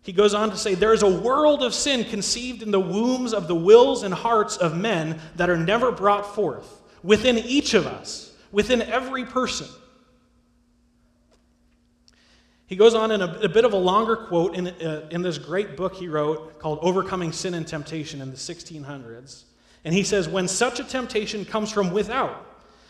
He 0.01 0.13
goes 0.13 0.33
on 0.33 0.49
to 0.51 0.57
say, 0.57 0.75
There 0.75 0.93
is 0.93 1.03
a 1.03 1.09
world 1.09 1.61
of 1.61 1.73
sin 1.73 2.05
conceived 2.05 2.61
in 2.61 2.71
the 2.71 2.79
wombs 2.79 3.33
of 3.33 3.49
the 3.49 3.55
wills 3.55 4.03
and 4.03 4.13
hearts 4.13 4.55
of 4.55 4.77
men 4.77 5.19
that 5.35 5.49
are 5.49 5.57
never 5.57 5.91
brought 5.91 6.33
forth 6.33 6.81
within 7.03 7.37
each 7.39 7.73
of 7.73 7.85
us, 7.85 8.33
within 8.51 8.81
every 8.81 9.25
person. 9.25 9.67
He 12.67 12.75
goes 12.75 12.95
on 12.95 13.11
in 13.11 13.21
a, 13.21 13.31
a, 13.41 13.49
bit 13.49 13.63
of 13.63 13.73
a 13.73 13.77
longer 13.77 14.15
quote 14.15 14.55
in, 14.55 14.67
uh, 14.67 15.07
in 15.11 15.21
this 15.21 15.37
great 15.37 15.77
book 15.77 15.95
he 15.95 16.07
wrote 16.07 16.59
called 16.59 16.79
Overcoming 16.81 17.31
Sin 17.31 17.53
and 17.53 17.67
Temptation 17.67 18.21
in 18.21 18.31
the 18.31 18.37
1600s. 18.37 19.43
And 19.83 19.93
he 19.93 20.03
says, 20.03 20.27
When 20.27 20.47
such 20.47 20.79
a 20.79 20.83
temptation 20.83 21.45
comes 21.45 21.71
from 21.71 21.91
without, 21.91 22.43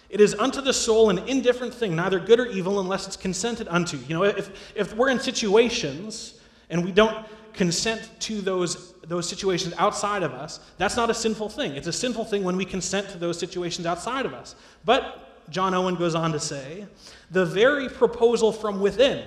it 0.09 0.21
is 0.21 0.33
unto 0.35 0.61
the 0.61 0.71
soul 0.71 1.09
an 1.09 1.19
indifferent 1.19 1.73
thing, 1.73 1.95
neither 1.95 2.19
good 2.19 2.39
or 2.39 2.45
evil, 2.45 2.79
unless 2.79 3.05
it's 3.05 3.17
consented 3.17 3.67
unto. 3.69 3.97
You 3.97 4.15
know, 4.15 4.23
if, 4.23 4.49
if 4.75 4.95
we're 4.95 5.09
in 5.09 5.19
situations 5.19 6.39
and 6.69 6.85
we 6.85 6.91
don't 6.91 7.25
consent 7.53 8.09
to 8.19 8.39
those, 8.41 8.93
those 9.01 9.27
situations 9.27 9.73
outside 9.77 10.23
of 10.23 10.31
us, 10.31 10.59
that's 10.77 10.95
not 10.95 11.09
a 11.09 11.13
sinful 11.13 11.49
thing. 11.49 11.75
It's 11.75 11.87
a 11.87 11.93
sinful 11.93 12.25
thing 12.25 12.43
when 12.43 12.55
we 12.55 12.63
consent 12.63 13.09
to 13.09 13.17
those 13.17 13.37
situations 13.37 13.85
outside 13.85 14.25
of 14.25 14.33
us. 14.33 14.55
But, 14.85 15.21
John 15.49 15.73
Owen 15.73 15.95
goes 15.95 16.15
on 16.15 16.31
to 16.31 16.39
say, 16.39 16.87
the 17.29 17.45
very 17.45 17.87
proposal 17.89 18.51
from 18.51 18.79
within, 18.79 19.23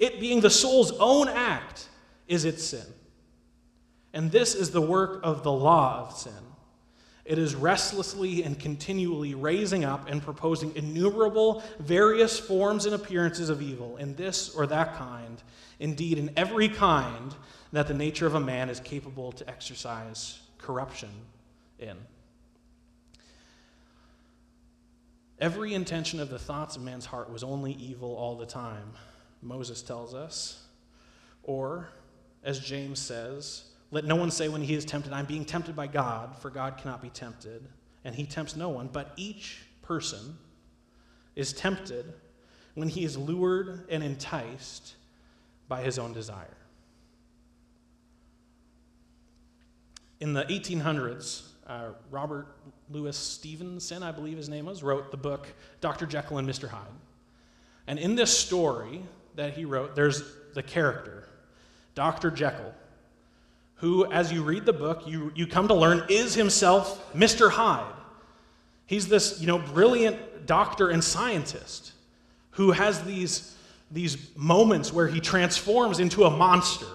it 0.00 0.18
being 0.18 0.40
the 0.40 0.50
soul's 0.50 0.90
own 0.98 1.28
act, 1.28 1.88
is 2.26 2.44
its 2.44 2.64
sin. 2.64 2.86
And 4.12 4.32
this 4.32 4.54
is 4.54 4.70
the 4.70 4.80
work 4.80 5.20
of 5.22 5.42
the 5.42 5.52
law 5.52 6.06
of 6.06 6.16
sin. 6.16 6.32
It 7.24 7.38
is 7.38 7.54
restlessly 7.54 8.42
and 8.42 8.58
continually 8.58 9.34
raising 9.34 9.84
up 9.84 10.08
and 10.08 10.22
proposing 10.22 10.74
innumerable 10.74 11.62
various 11.78 12.38
forms 12.38 12.86
and 12.86 12.94
appearances 12.94 13.50
of 13.50 13.60
evil 13.62 13.98
in 13.98 14.16
this 14.16 14.54
or 14.54 14.66
that 14.66 14.96
kind, 14.96 15.40
indeed, 15.78 16.18
in 16.18 16.30
every 16.36 16.68
kind 16.68 17.34
that 17.72 17.86
the 17.86 17.94
nature 17.94 18.26
of 18.26 18.34
a 18.34 18.40
man 18.40 18.68
is 18.68 18.80
capable 18.80 19.32
to 19.32 19.48
exercise 19.48 20.40
corruption 20.58 21.10
in. 21.78 21.96
Every 25.38 25.74
intention 25.74 26.20
of 26.20 26.30
the 26.30 26.38
thoughts 26.38 26.76
of 26.76 26.82
man's 26.82 27.06
heart 27.06 27.30
was 27.30 27.44
only 27.44 27.72
evil 27.74 28.14
all 28.16 28.36
the 28.36 28.46
time. 28.46 28.92
Moses 29.42 29.82
tells 29.82 30.14
us. 30.14 30.64
Or, 31.42 31.88
as 32.44 32.60
James 32.60 32.98
says, 32.98 33.64
let 33.90 34.04
no 34.04 34.16
one 34.16 34.30
say 34.30 34.48
when 34.48 34.62
he 34.62 34.74
is 34.74 34.84
tempted, 34.84 35.12
I'm 35.12 35.26
being 35.26 35.44
tempted 35.44 35.74
by 35.74 35.86
God, 35.86 36.36
for 36.36 36.50
God 36.50 36.76
cannot 36.78 37.02
be 37.02 37.10
tempted, 37.10 37.66
and 38.04 38.14
he 38.14 38.24
tempts 38.24 38.56
no 38.56 38.68
one. 38.68 38.88
But 38.92 39.12
each 39.16 39.58
person 39.82 40.38
is 41.34 41.52
tempted 41.52 42.12
when 42.74 42.88
he 42.88 43.04
is 43.04 43.16
lured 43.16 43.86
and 43.90 44.04
enticed 44.04 44.94
by 45.68 45.82
his 45.82 45.98
own 45.98 46.12
desire. 46.12 46.56
In 50.20 50.34
the 50.34 50.44
1800s, 50.44 51.48
uh, 51.66 51.90
Robert 52.10 52.48
Louis 52.90 53.16
Stevenson, 53.16 54.02
I 54.02 54.12
believe 54.12 54.36
his 54.36 54.48
name 54.48 54.66
was, 54.66 54.82
wrote 54.82 55.10
the 55.10 55.16
book 55.16 55.46
Dr. 55.80 56.06
Jekyll 56.06 56.38
and 56.38 56.48
Mr. 56.48 56.68
Hyde. 56.68 56.86
And 57.86 57.98
in 57.98 58.14
this 58.16 58.36
story, 58.36 59.02
that 59.36 59.54
he 59.54 59.64
wrote, 59.64 59.94
there's 59.94 60.22
the 60.54 60.62
character, 60.62 61.28
Dr. 61.94 62.30
Jekyll, 62.30 62.74
who, 63.76 64.10
as 64.10 64.32
you 64.32 64.42
read 64.42 64.66
the 64.66 64.72
book, 64.72 65.06
you, 65.06 65.32
you 65.34 65.46
come 65.46 65.68
to 65.68 65.74
learn 65.74 66.04
is 66.08 66.34
himself 66.34 67.12
Mr. 67.14 67.50
Hyde. 67.50 67.94
He's 68.86 69.08
this, 69.08 69.40
you 69.40 69.46
know, 69.46 69.58
brilliant 69.58 70.46
doctor 70.46 70.90
and 70.90 71.02
scientist 71.02 71.92
who 72.52 72.72
has 72.72 73.02
these, 73.04 73.54
these 73.90 74.18
moments 74.36 74.92
where 74.92 75.06
he 75.06 75.20
transforms 75.20 76.00
into 76.00 76.24
a 76.24 76.30
monster. 76.30 76.86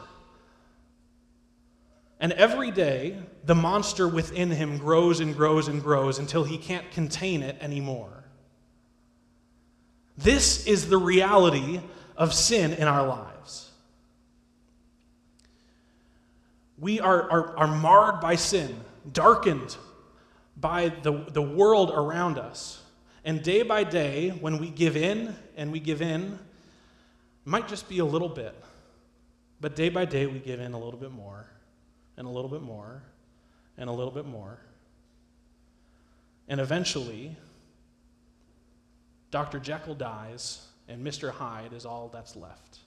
And 2.19 2.33
every 2.33 2.71
day, 2.71 3.17
the 3.45 3.55
monster 3.55 4.07
within 4.07 4.49
him 4.51 4.77
grows 4.77 5.19
and 5.19 5.35
grows 5.35 5.67
and 5.67 5.81
grows 5.81 6.19
until 6.19 6.43
he 6.43 6.57
can't 6.57 6.89
contain 6.91 7.43
it 7.43 7.57
anymore. 7.61 8.23
This 10.17 10.65
is 10.65 10.87
the 10.87 10.97
reality 10.97 11.81
of 12.17 12.33
sin 12.33 12.73
in 12.73 12.87
our 12.87 13.05
lives. 13.07 13.69
We 16.77 16.99
are, 16.99 17.29
are, 17.29 17.57
are 17.57 17.67
marred 17.67 18.19
by 18.19 18.35
sin, 18.35 18.75
darkened 19.11 19.77
by 20.57 20.89
the, 20.89 21.25
the 21.31 21.41
world 21.41 21.91
around 21.91 22.37
us. 22.37 22.81
And 23.23 23.41
day 23.41 23.63
by 23.63 23.83
day, 23.83 24.29
when 24.29 24.59
we 24.59 24.69
give 24.69 24.95
in 24.95 25.35
and 25.57 25.71
we 25.71 25.79
give 25.79 26.01
in, 26.01 26.37
might 27.45 27.67
just 27.67 27.87
be 27.87 27.99
a 27.99 28.05
little 28.05 28.29
bit. 28.29 28.55
But 29.61 29.75
day 29.75 29.89
by 29.89 30.05
day, 30.05 30.25
we 30.25 30.39
give 30.39 30.59
in 30.59 30.73
a 30.73 30.79
little 30.79 30.99
bit 30.99 31.11
more, 31.11 31.45
and 32.17 32.27
a 32.27 32.29
little 32.29 32.49
bit 32.49 32.61
more, 32.61 33.01
and 33.77 33.89
a 33.89 33.93
little 33.93 34.11
bit 34.11 34.25
more. 34.25 34.59
And 36.47 36.59
eventually, 36.59 37.35
Dr. 39.31 39.59
Jekyll 39.59 39.95
dies, 39.95 40.67
and 40.87 41.05
Mr. 41.05 41.31
Hyde 41.31 41.73
is 41.73 41.85
all 41.85 42.09
that's 42.09 42.35
left. 42.35 42.79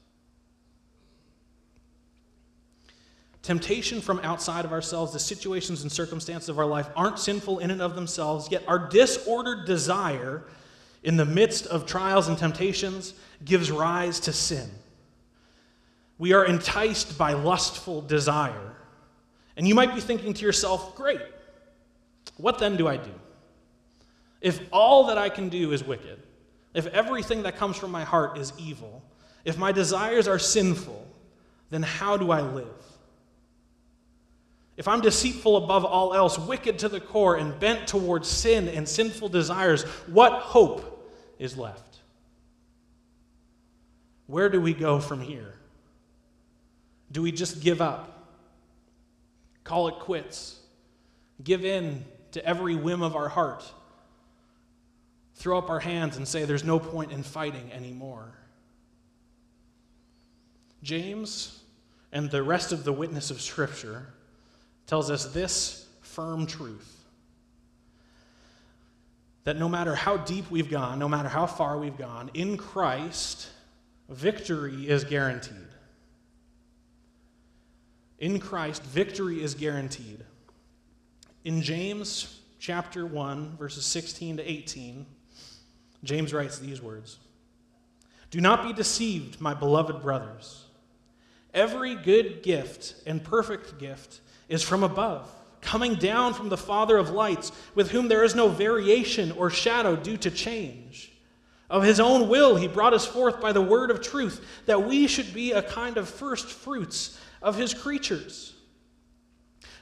Temptation 3.42 4.00
from 4.00 4.20
outside 4.20 4.64
of 4.64 4.72
ourselves, 4.72 5.12
the 5.12 5.18
situations 5.18 5.82
and 5.82 5.90
circumstances 5.90 6.48
of 6.48 6.58
our 6.58 6.66
life 6.66 6.88
aren't 6.94 7.18
sinful 7.18 7.60
in 7.60 7.70
and 7.70 7.80
of 7.80 7.94
themselves, 7.94 8.50
yet 8.50 8.62
our 8.68 8.78
disordered 8.88 9.66
desire 9.66 10.44
in 11.02 11.16
the 11.16 11.24
midst 11.24 11.66
of 11.66 11.86
trials 11.86 12.28
and 12.28 12.36
temptations 12.36 13.14
gives 13.44 13.70
rise 13.70 14.20
to 14.20 14.32
sin. 14.32 14.68
We 16.18 16.32
are 16.32 16.44
enticed 16.44 17.16
by 17.16 17.32
lustful 17.32 18.02
desire. 18.02 18.76
And 19.56 19.66
you 19.66 19.74
might 19.74 19.94
be 19.94 20.00
thinking 20.00 20.34
to 20.34 20.44
yourself, 20.44 20.94
great, 20.94 21.20
what 22.36 22.58
then 22.58 22.76
do 22.76 22.86
I 22.86 22.96
do? 22.96 23.14
If 24.40 24.60
all 24.72 25.06
that 25.06 25.18
I 25.18 25.28
can 25.28 25.48
do 25.48 25.72
is 25.72 25.82
wicked, 25.82 26.22
if 26.74 26.86
everything 26.88 27.42
that 27.42 27.56
comes 27.56 27.76
from 27.76 27.90
my 27.90 28.04
heart 28.04 28.38
is 28.38 28.52
evil, 28.58 29.02
if 29.44 29.56
my 29.56 29.72
desires 29.72 30.28
are 30.28 30.38
sinful, 30.38 31.06
then 31.70 31.82
how 31.82 32.16
do 32.16 32.30
I 32.30 32.40
live? 32.40 32.66
If 34.76 34.86
I'm 34.86 35.00
deceitful 35.00 35.56
above 35.56 35.84
all 35.84 36.14
else, 36.14 36.38
wicked 36.38 36.78
to 36.80 36.88
the 36.88 37.00
core, 37.00 37.36
and 37.36 37.58
bent 37.58 37.88
towards 37.88 38.28
sin 38.28 38.68
and 38.68 38.88
sinful 38.88 39.28
desires, 39.30 39.82
what 40.06 40.32
hope 40.34 41.10
is 41.38 41.58
left? 41.58 41.98
Where 44.26 44.48
do 44.48 44.60
we 44.60 44.74
go 44.74 45.00
from 45.00 45.20
here? 45.20 45.54
Do 47.10 47.22
we 47.22 47.32
just 47.32 47.60
give 47.60 47.80
up? 47.80 48.28
Call 49.64 49.88
it 49.88 49.94
quits? 49.96 50.60
Give 51.42 51.64
in 51.64 52.04
to 52.32 52.44
every 52.44 52.76
whim 52.76 53.02
of 53.02 53.16
our 53.16 53.28
heart? 53.28 53.64
Throw 55.38 55.56
up 55.56 55.70
our 55.70 55.78
hands 55.78 56.16
and 56.16 56.26
say 56.26 56.44
there's 56.44 56.64
no 56.64 56.80
point 56.80 57.12
in 57.12 57.22
fighting 57.22 57.70
anymore? 57.72 58.34
James 60.82 61.62
and 62.10 62.28
the 62.28 62.42
rest 62.42 62.72
of 62.72 62.82
the 62.82 62.92
witness 62.92 63.30
of 63.30 63.40
Scripture 63.40 64.08
tells 64.88 65.12
us 65.12 65.26
this 65.26 65.86
firm 66.02 66.44
truth 66.44 67.04
that 69.44 69.56
no 69.56 69.68
matter 69.68 69.94
how 69.94 70.16
deep 70.16 70.50
we've 70.50 70.70
gone, 70.70 70.98
no 70.98 71.08
matter 71.08 71.28
how 71.28 71.46
far 71.46 71.78
we've 71.78 71.96
gone, 71.96 72.32
in 72.34 72.56
Christ, 72.56 73.48
victory 74.08 74.88
is 74.88 75.04
guaranteed. 75.04 75.54
In 78.18 78.40
Christ, 78.40 78.82
victory 78.82 79.40
is 79.40 79.54
guaranteed. 79.54 80.24
In 81.44 81.62
James 81.62 82.40
chapter 82.58 83.06
1, 83.06 83.56
verses 83.56 83.86
16 83.86 84.38
to 84.38 84.50
18, 84.50 85.06
James 86.04 86.32
writes 86.32 86.58
these 86.58 86.80
words 86.80 87.18
Do 88.30 88.40
not 88.40 88.62
be 88.62 88.72
deceived, 88.72 89.40
my 89.40 89.54
beloved 89.54 90.00
brothers. 90.00 90.64
Every 91.54 91.94
good 91.94 92.42
gift 92.42 92.94
and 93.06 93.24
perfect 93.24 93.78
gift 93.78 94.20
is 94.48 94.62
from 94.62 94.82
above, 94.82 95.30
coming 95.60 95.94
down 95.94 96.34
from 96.34 96.48
the 96.48 96.56
Father 96.56 96.96
of 96.96 97.10
lights, 97.10 97.52
with 97.74 97.90
whom 97.90 98.08
there 98.08 98.22
is 98.22 98.34
no 98.34 98.48
variation 98.48 99.32
or 99.32 99.50
shadow 99.50 99.96
due 99.96 100.16
to 100.18 100.30
change. 100.30 101.12
Of 101.70 101.82
his 101.82 102.00
own 102.00 102.28
will, 102.28 102.56
he 102.56 102.68
brought 102.68 102.94
us 102.94 103.06
forth 103.06 103.40
by 103.40 103.52
the 103.52 103.60
word 103.60 103.90
of 103.90 104.00
truth, 104.00 104.44
that 104.66 104.86
we 104.86 105.06
should 105.06 105.34
be 105.34 105.52
a 105.52 105.62
kind 105.62 105.96
of 105.96 106.08
first 106.08 106.46
fruits 106.46 107.18
of 107.42 107.56
his 107.56 107.74
creatures. 107.74 108.54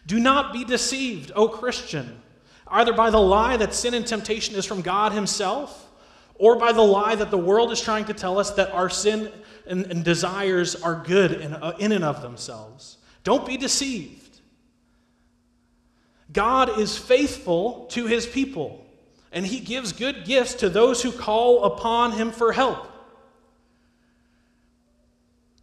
Do 0.07 0.19
not 0.19 0.53
be 0.53 0.65
deceived, 0.65 1.33
O 1.35 1.49
Christian, 1.49 2.21
either 2.69 2.93
by 2.93 3.11
the 3.11 3.21
lie 3.21 3.57
that 3.57 3.75
sin 3.75 3.95
and 3.95 4.07
temptation 4.07 4.57
is 4.57 4.65
from 4.65 4.83
God 4.83 5.13
himself, 5.13 5.86
or 6.39 6.57
by 6.57 6.73
the 6.73 6.83
lie 6.83 7.15
that 7.15 7.31
the 7.31 7.39
world 7.39 7.73
is 7.73 7.81
trying 7.81 8.05
to 8.07 8.15
tell 8.15 8.39
us 8.39 8.51
that 8.53 8.71
our 8.73 8.91
sin 8.91 9.31
and, 9.67 9.87
and 9.87 10.05
desires 10.05 10.75
are 10.77 11.03
good 11.07 11.33
in, 11.33 11.55
uh, 11.55 11.77
in 11.79 11.93
and 11.93 12.05
of 12.05 12.23
themselves. 12.23 12.99
Don't 13.25 13.47
be 13.47 13.57
deceived. 13.57 14.41
God 16.33 16.79
is 16.79 16.97
faithful 16.99 17.87
to 17.91 18.07
his 18.07 18.27
people, 18.27 18.85
and 19.33 19.47
he 19.47 19.61
gives 19.61 19.93
good 19.93 20.25
gifts 20.25 20.55
to 20.55 20.69
those 20.69 21.03
who 21.03 21.13
call 21.13 21.65
upon 21.65 22.13
him 22.13 22.31
for 22.31 22.53
help. 22.53 22.93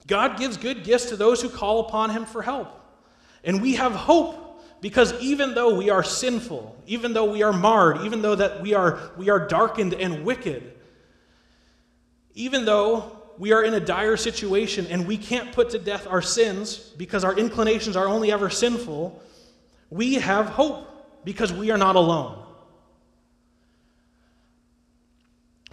God 0.07 0.37
gives 0.37 0.57
good 0.57 0.83
gifts 0.83 1.05
to 1.05 1.15
those 1.15 1.41
who 1.41 1.49
call 1.49 1.81
upon 1.81 2.09
him 2.09 2.25
for 2.25 2.41
help. 2.41 2.79
And 3.43 3.61
we 3.61 3.75
have 3.75 3.93
hope 3.93 4.42
because 4.83 5.13
even 5.21 5.53
though 5.53 5.75
we 5.75 5.89
are 5.89 6.03
sinful, 6.03 6.75
even 6.87 7.13
though 7.13 7.31
we 7.31 7.41
are 7.41 7.53
marred, 7.53 8.01
even 8.01 8.21
though 8.21 8.35
that 8.35 8.61
we 8.61 8.73
are 8.73 8.99
we 9.15 9.29
are 9.29 9.47
darkened 9.47 9.93
and 9.93 10.25
wicked, 10.25 10.73
even 12.33 12.65
though 12.65 13.17
we 13.37 13.53
are 13.53 13.63
in 13.63 13.73
a 13.75 13.79
dire 13.79 14.17
situation 14.17 14.85
and 14.87 15.07
we 15.07 15.15
can't 15.15 15.53
put 15.53 15.69
to 15.69 15.79
death 15.79 16.05
our 16.05 16.21
sins 16.21 16.75
because 16.97 17.23
our 17.23 17.33
inclinations 17.37 17.95
are 17.95 18.09
only 18.09 18.29
ever 18.29 18.49
sinful, 18.49 19.23
we 19.89 20.15
have 20.15 20.47
hope 20.47 21.23
because 21.23 21.53
we 21.53 21.71
are 21.71 21.77
not 21.77 21.95
alone. 21.95 22.43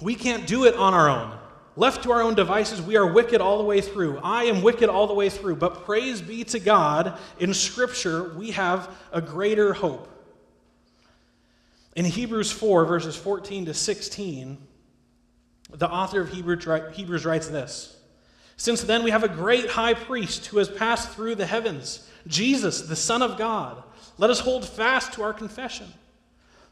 We 0.01 0.15
can't 0.15 0.47
do 0.47 0.67
it 0.67 0.77
on 0.77 0.95
our 0.95 1.11
own. 1.11 1.40
Left 1.77 2.03
to 2.03 2.13
our 2.13 2.21
own 2.21 2.35
devices, 2.35 2.83
we 2.83 2.97
are 2.97 3.07
wicked 3.07 3.41
all 3.41 3.59
the 3.59 3.65
way 3.65 3.81
through. 3.81 4.19
I 4.19 4.45
am 4.45 4.63
wicked 4.63 4.89
all 4.89 5.07
the 5.07 5.15
way 5.15 5.29
through. 5.29 5.57
But 5.57 5.85
praise 5.85 6.21
be 6.21 6.45
to 6.45 6.59
God, 6.59 7.19
in 7.39 7.55
Scripture, 7.55 8.33
we 8.35 8.51
have 8.51 8.93
a 9.13 9.21
greater 9.21 9.73
hope. 9.73 10.09
In 11.95 12.05
Hebrews 12.05 12.51
4, 12.53 12.85
verses 12.85 13.17
14 13.17 13.67
to 13.67 13.75
16, 13.75 14.59
the 15.73 15.89
author 15.89 16.21
of 16.21 16.31
Hebrews 16.31 17.25
writes 17.25 17.49
this 17.49 17.97
Since 18.57 18.83
then, 18.83 19.03
we 19.05 19.11
have 19.11 19.25
a 19.25 19.29
great 19.29 19.71
high 19.71 19.95
priest 19.95 20.47
who 20.47 20.59
has 20.59 20.69
passed 20.69 21.11
through 21.11 21.37
the 21.37 21.47
heavens, 21.47 22.09
Jesus, 22.27 22.83
the 22.83 22.97
Son 22.97 23.23
of 23.23 23.39
God. 23.39 23.83
Let 24.19 24.31
us 24.31 24.41
hold 24.41 24.69
fast 24.69 25.13
to 25.15 25.23
our 25.23 25.33
confession. 25.33 25.87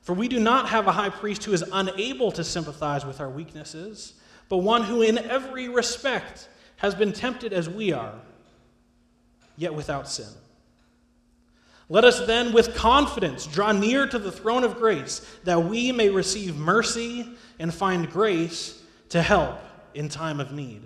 For 0.02 0.12
we 0.14 0.28
do 0.28 0.40
not 0.40 0.70
have 0.70 0.86
a 0.86 0.92
high 0.92 1.10
priest 1.10 1.44
who 1.44 1.52
is 1.52 1.64
unable 1.72 2.32
to 2.32 2.44
sympathize 2.44 3.04
with 3.04 3.20
our 3.20 3.28
weaknesses, 3.28 4.14
but 4.48 4.58
one 4.58 4.82
who 4.82 5.02
in 5.02 5.18
every 5.18 5.68
respect 5.68 6.48
has 6.76 6.94
been 6.94 7.12
tempted 7.12 7.52
as 7.52 7.68
we 7.68 7.92
are, 7.92 8.14
yet 9.56 9.74
without 9.74 10.08
sin. 10.08 10.28
Let 11.90 12.04
us 12.04 12.26
then, 12.26 12.52
with 12.52 12.74
confidence, 12.74 13.46
draw 13.46 13.72
near 13.72 14.06
to 14.06 14.18
the 14.18 14.30
throne 14.30 14.62
of 14.62 14.76
grace, 14.76 15.20
that 15.44 15.64
we 15.64 15.90
may 15.90 16.10
receive 16.10 16.56
mercy 16.56 17.26
and 17.58 17.72
find 17.72 18.10
grace 18.10 18.80
to 19.08 19.22
help 19.22 19.58
in 19.94 20.08
time 20.08 20.38
of 20.38 20.52
need. 20.52 20.82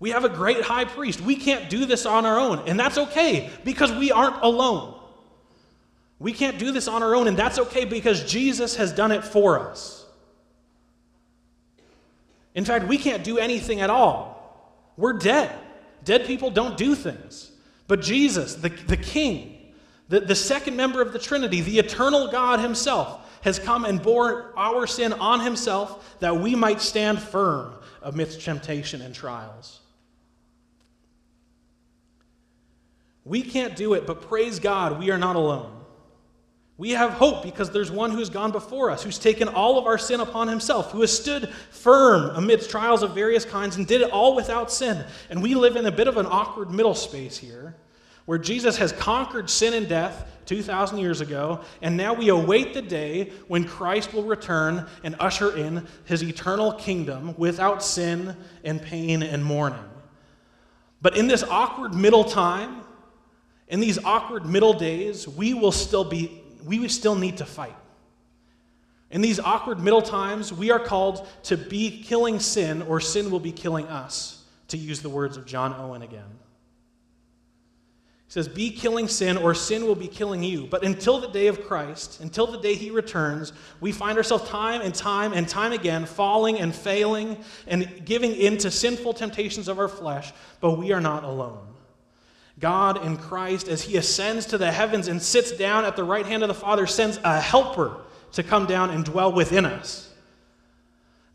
We 0.00 0.10
have 0.10 0.24
a 0.24 0.28
great 0.28 0.62
high 0.62 0.84
priest. 0.84 1.20
We 1.20 1.36
can't 1.36 1.70
do 1.70 1.84
this 1.84 2.06
on 2.06 2.26
our 2.26 2.38
own, 2.38 2.68
and 2.68 2.78
that's 2.78 2.98
okay 2.98 3.50
because 3.64 3.92
we 3.92 4.12
aren't 4.12 4.42
alone. 4.42 4.94
We 6.18 6.32
can't 6.32 6.58
do 6.58 6.72
this 6.72 6.88
on 6.88 7.02
our 7.02 7.14
own, 7.14 7.28
and 7.28 7.36
that's 7.36 7.58
okay 7.58 7.84
because 7.84 8.24
Jesus 8.24 8.76
has 8.76 8.92
done 8.92 9.12
it 9.12 9.24
for 9.24 9.60
us. 9.60 10.04
In 12.58 12.64
fact, 12.64 12.88
we 12.88 12.98
can't 12.98 13.22
do 13.22 13.38
anything 13.38 13.82
at 13.82 13.88
all. 13.88 14.92
We're 14.96 15.12
dead. 15.12 15.56
Dead 16.02 16.26
people 16.26 16.50
don't 16.50 16.76
do 16.76 16.96
things. 16.96 17.52
But 17.86 18.02
Jesus, 18.02 18.56
the, 18.56 18.68
the 18.68 18.96
King, 18.96 19.56
the, 20.08 20.18
the 20.18 20.34
second 20.34 20.76
member 20.76 21.00
of 21.00 21.12
the 21.12 21.20
Trinity, 21.20 21.60
the 21.60 21.78
eternal 21.78 22.32
God 22.32 22.58
Himself, 22.58 23.20
has 23.42 23.60
come 23.60 23.84
and 23.84 24.02
bore 24.02 24.52
our 24.56 24.88
sin 24.88 25.12
on 25.12 25.38
Himself 25.38 26.18
that 26.18 26.38
we 26.38 26.56
might 26.56 26.80
stand 26.80 27.20
firm 27.22 27.74
amidst 28.02 28.40
temptation 28.40 29.02
and 29.02 29.14
trials. 29.14 29.78
We 33.24 33.40
can't 33.42 33.76
do 33.76 33.94
it, 33.94 34.04
but 34.04 34.22
praise 34.22 34.58
God, 34.58 34.98
we 34.98 35.12
are 35.12 35.18
not 35.18 35.36
alone. 35.36 35.77
We 36.78 36.90
have 36.90 37.10
hope 37.10 37.42
because 37.42 37.70
there's 37.70 37.90
one 37.90 38.12
who's 38.12 38.30
gone 38.30 38.52
before 38.52 38.92
us, 38.92 39.02
who's 39.02 39.18
taken 39.18 39.48
all 39.48 39.78
of 39.78 39.86
our 39.86 39.98
sin 39.98 40.20
upon 40.20 40.46
himself, 40.46 40.92
who 40.92 41.00
has 41.00 41.14
stood 41.14 41.48
firm 41.72 42.30
amidst 42.36 42.70
trials 42.70 43.02
of 43.02 43.14
various 43.14 43.44
kinds 43.44 43.76
and 43.76 43.84
did 43.84 44.00
it 44.00 44.12
all 44.12 44.36
without 44.36 44.70
sin. 44.70 45.04
And 45.28 45.42
we 45.42 45.56
live 45.56 45.74
in 45.74 45.86
a 45.86 45.90
bit 45.90 46.06
of 46.06 46.16
an 46.16 46.26
awkward 46.26 46.70
middle 46.70 46.94
space 46.94 47.36
here, 47.36 47.74
where 48.26 48.38
Jesus 48.38 48.76
has 48.76 48.92
conquered 48.92 49.50
sin 49.50 49.74
and 49.74 49.88
death 49.88 50.30
2,000 50.46 50.98
years 50.98 51.20
ago, 51.20 51.60
and 51.82 51.96
now 51.96 52.14
we 52.14 52.28
await 52.28 52.74
the 52.74 52.80
day 52.80 53.32
when 53.48 53.64
Christ 53.64 54.14
will 54.14 54.22
return 54.22 54.86
and 55.02 55.16
usher 55.18 55.56
in 55.56 55.84
his 56.04 56.22
eternal 56.22 56.72
kingdom 56.72 57.34
without 57.36 57.82
sin 57.82 58.36
and 58.62 58.80
pain 58.80 59.24
and 59.24 59.44
mourning. 59.44 59.84
But 61.02 61.16
in 61.16 61.26
this 61.26 61.42
awkward 61.42 61.92
middle 61.92 62.24
time, 62.24 62.82
in 63.66 63.80
these 63.80 64.02
awkward 64.04 64.46
middle 64.46 64.74
days, 64.74 65.26
we 65.26 65.54
will 65.54 65.72
still 65.72 66.04
be 66.04 66.44
we 66.64 66.86
still 66.88 67.14
need 67.14 67.38
to 67.38 67.44
fight. 67.44 67.76
In 69.10 69.20
these 69.20 69.40
awkward 69.40 69.80
middle 69.80 70.02
times, 70.02 70.52
we 70.52 70.70
are 70.70 70.78
called 70.78 71.26
to 71.44 71.56
be 71.56 72.02
killing 72.02 72.40
sin, 72.40 72.82
or 72.82 73.00
sin 73.00 73.30
will 73.30 73.40
be 73.40 73.52
killing 73.52 73.86
us, 73.86 74.44
to 74.68 74.76
use 74.76 75.00
the 75.00 75.08
words 75.08 75.36
of 75.36 75.46
John 75.46 75.74
Owen 75.78 76.02
again. 76.02 76.38
He 78.26 78.32
says, 78.32 78.46
Be 78.46 78.70
killing 78.70 79.08
sin, 79.08 79.38
or 79.38 79.54
sin 79.54 79.86
will 79.86 79.94
be 79.94 80.08
killing 80.08 80.42
you. 80.42 80.66
But 80.66 80.84
until 80.84 81.18
the 81.18 81.28
day 81.28 81.46
of 81.46 81.66
Christ, 81.66 82.20
until 82.20 82.46
the 82.46 82.58
day 82.58 82.74
he 82.74 82.90
returns, 82.90 83.54
we 83.80 83.90
find 83.90 84.18
ourselves 84.18 84.46
time 84.46 84.82
and 84.82 84.94
time 84.94 85.32
and 85.32 85.48
time 85.48 85.72
again 85.72 86.04
falling 86.04 86.60
and 86.60 86.74
failing 86.74 87.42
and 87.66 88.04
giving 88.04 88.34
in 88.34 88.58
to 88.58 88.70
sinful 88.70 89.14
temptations 89.14 89.68
of 89.68 89.78
our 89.78 89.88
flesh, 89.88 90.34
but 90.60 90.72
we 90.72 90.92
are 90.92 91.00
not 91.00 91.24
alone. 91.24 91.66
God 92.58 93.04
in 93.04 93.16
Christ, 93.16 93.68
as 93.68 93.82
he 93.82 93.96
ascends 93.96 94.46
to 94.46 94.58
the 94.58 94.72
heavens 94.72 95.08
and 95.08 95.22
sits 95.22 95.52
down 95.52 95.84
at 95.84 95.96
the 95.96 96.04
right 96.04 96.26
hand 96.26 96.42
of 96.42 96.48
the 96.48 96.54
Father, 96.54 96.86
sends 96.86 97.18
a 97.22 97.40
helper 97.40 97.96
to 98.32 98.42
come 98.42 98.66
down 98.66 98.90
and 98.90 99.04
dwell 99.04 99.32
within 99.32 99.64
us. 99.64 100.10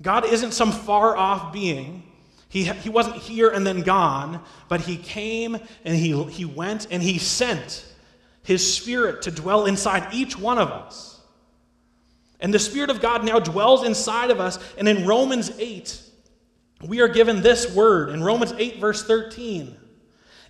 God 0.01 0.25
isn't 0.25 0.51
some 0.51 0.71
far 0.71 1.15
off 1.15 1.53
being. 1.53 2.03
He, 2.49 2.65
he 2.65 2.89
wasn't 2.89 3.15
here 3.15 3.49
and 3.49 3.65
then 3.65 3.81
gone, 3.81 4.41
but 4.67 4.81
he 4.81 4.97
came 4.97 5.57
and 5.85 5.95
he, 5.95 6.21
he 6.25 6.45
went 6.45 6.87
and 6.91 7.01
he 7.01 7.17
sent 7.17 7.85
his 8.43 8.75
spirit 8.75 9.23
to 9.23 9.31
dwell 9.31 9.65
inside 9.65 10.13
each 10.13 10.37
one 10.37 10.57
of 10.57 10.69
us. 10.69 11.21
And 12.41 12.53
the 12.53 12.59
Spirit 12.59 12.89
of 12.89 12.99
God 12.99 13.23
now 13.23 13.39
dwells 13.39 13.85
inside 13.85 14.29
of 14.29 14.41
us. 14.41 14.59
And 14.77 14.89
in 14.89 15.07
Romans 15.07 15.49
8, 15.57 16.01
we 16.85 16.99
are 16.99 17.07
given 17.07 17.41
this 17.41 17.73
word. 17.73 18.09
In 18.09 18.21
Romans 18.21 18.51
8, 18.57 18.81
verse 18.81 19.05
13 19.05 19.77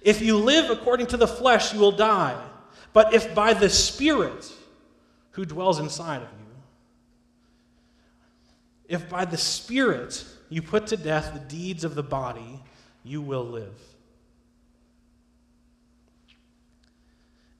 If 0.03 0.21
you 0.21 0.37
live 0.37 0.69
according 0.69 1.07
to 1.07 1.17
the 1.17 1.27
flesh, 1.27 1.73
you 1.73 1.79
will 1.79 1.91
die. 1.91 2.39
But 2.91 3.13
if 3.13 3.33
by 3.33 3.53
the 3.53 3.69
Spirit, 3.69 4.51
who 5.33 5.45
dwells 5.45 5.79
inside 5.79 6.21
of 6.21 6.27
you. 6.27 6.45
If 8.87 9.09
by 9.09 9.25
the 9.25 9.37
Spirit 9.37 10.23
you 10.49 10.61
put 10.61 10.87
to 10.87 10.97
death 10.97 11.33
the 11.33 11.39
deeds 11.39 11.83
of 11.83 11.95
the 11.95 12.03
body, 12.03 12.61
you 13.03 13.21
will 13.21 13.43
live. 13.43 13.79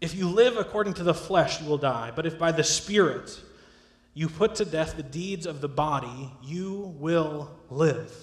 If 0.01 0.15
you 0.15 0.29
live 0.29 0.57
according 0.57 0.95
to 0.95 1.03
the 1.03 1.13
flesh, 1.13 1.61
you 1.61 1.67
will 1.67 1.77
die. 1.77 2.11
But 2.15 2.25
if 2.25 2.37
by 2.37 2.51
the 2.51 2.63
Spirit 2.63 3.39
you 4.13 4.29
put 4.29 4.55
to 4.55 4.65
death 4.65 4.95
the 4.95 5.03
deeds 5.03 5.45
of 5.45 5.61
the 5.61 5.69
body, 5.69 6.31
you 6.43 6.93
will 6.99 7.49
live. 7.69 8.13